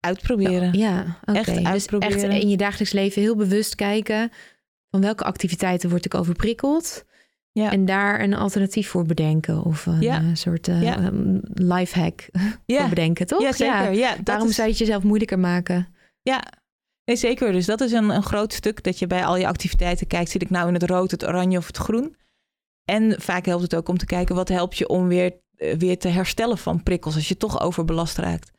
[0.00, 0.72] Uitproberen.
[0.78, 1.18] Ja.
[1.24, 2.40] Echt Dus echt uitproberen.
[2.40, 4.30] in je dagelijks leven heel bewust kijken
[4.90, 7.04] van welke activiteiten word ik overprikkeld.
[7.52, 7.72] Ja.
[7.72, 9.62] En daar een alternatief voor bedenken.
[9.64, 10.18] Of een Ja.
[10.20, 11.04] eh, soort eh Ja.
[11.04, 12.28] um, lifehack
[12.66, 13.42] voor bedenken, toch?
[13.42, 13.92] Ja, zeker.
[13.92, 15.88] Ja, is- zou je het jezelf moeilijker maken?
[16.22, 16.42] Ja,
[17.04, 17.52] nee, zeker.
[17.52, 20.30] Dus dat is een, een groot stuk dat je bij al je activiteiten kijkt.
[20.30, 22.16] Zit ik nou in het rood, het oranje of het groen?
[22.84, 25.98] En vaak helpt het ook om te kijken wat helpt je om weer eh, weer
[25.98, 28.50] te herstellen van prikkels als je toch overbelast raakt.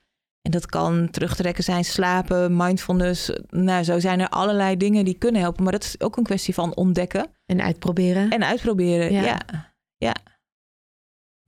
[0.41, 3.31] En dat kan terugtrekken zijn, slapen, mindfulness.
[3.49, 5.63] Nou, zo zijn er allerlei dingen die kunnen helpen.
[5.63, 7.27] Maar dat is ook een kwestie van ontdekken.
[7.45, 8.29] En uitproberen.
[8.29, 9.21] En uitproberen, ja.
[9.97, 10.15] ja.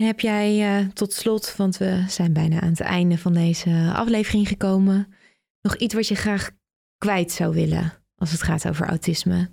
[0.04, 4.48] Heb jij uh, tot slot, want we zijn bijna aan het einde van deze aflevering
[4.48, 5.14] gekomen,
[5.62, 6.52] nog iets wat je graag
[6.98, 9.52] kwijt zou willen als het gaat over autisme?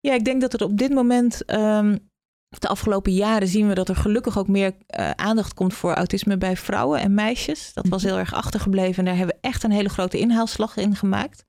[0.00, 2.10] Ja, ik denk dat er op dit moment um,
[2.60, 6.38] de afgelopen jaren zien we dat er gelukkig ook meer uh, aandacht komt voor autisme
[6.38, 7.72] bij vrouwen en meisjes.
[7.74, 8.10] Dat was mhm.
[8.10, 11.44] heel erg achtergebleven en daar hebben we echt een hele grote inhaalslag in gemaakt.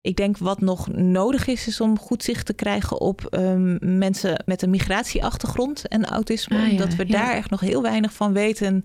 [0.00, 4.42] Ik denk wat nog nodig is, is om goed zicht te krijgen op um, mensen
[4.46, 6.58] met een migratieachtergrond en autisme.
[6.58, 7.12] Ah, ja, dat we ja.
[7.12, 8.84] daar echt nog heel weinig van weten.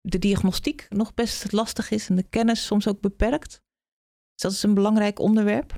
[0.00, 3.50] De diagnostiek nog best lastig is en de kennis soms ook beperkt.
[4.32, 5.74] Dus dat is een belangrijk onderwerp.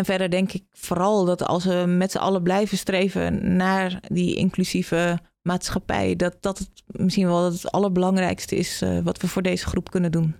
[0.00, 4.34] En verder denk ik vooral dat als we met z'n allen blijven streven naar die
[4.34, 9.66] inclusieve maatschappij, dat dat het misschien wel het allerbelangrijkste is uh, wat we voor deze
[9.66, 10.34] groep kunnen doen.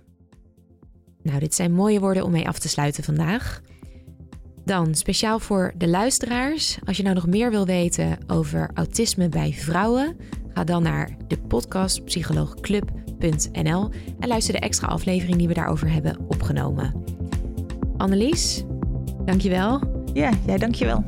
[1.23, 3.61] Nou, dit zijn mooie woorden om mee af te sluiten vandaag.
[4.65, 9.53] Dan speciaal voor de luisteraars, als je nou nog meer wil weten over autisme bij
[9.53, 10.17] vrouwen,
[10.53, 13.89] ga dan naar de podcast psycholoogclub.nl
[14.19, 17.03] en luister de extra aflevering die we daarover hebben opgenomen.
[17.97, 18.63] Annelies,
[19.25, 19.79] Dankjewel.
[20.13, 21.03] Ja, jij dankjewel.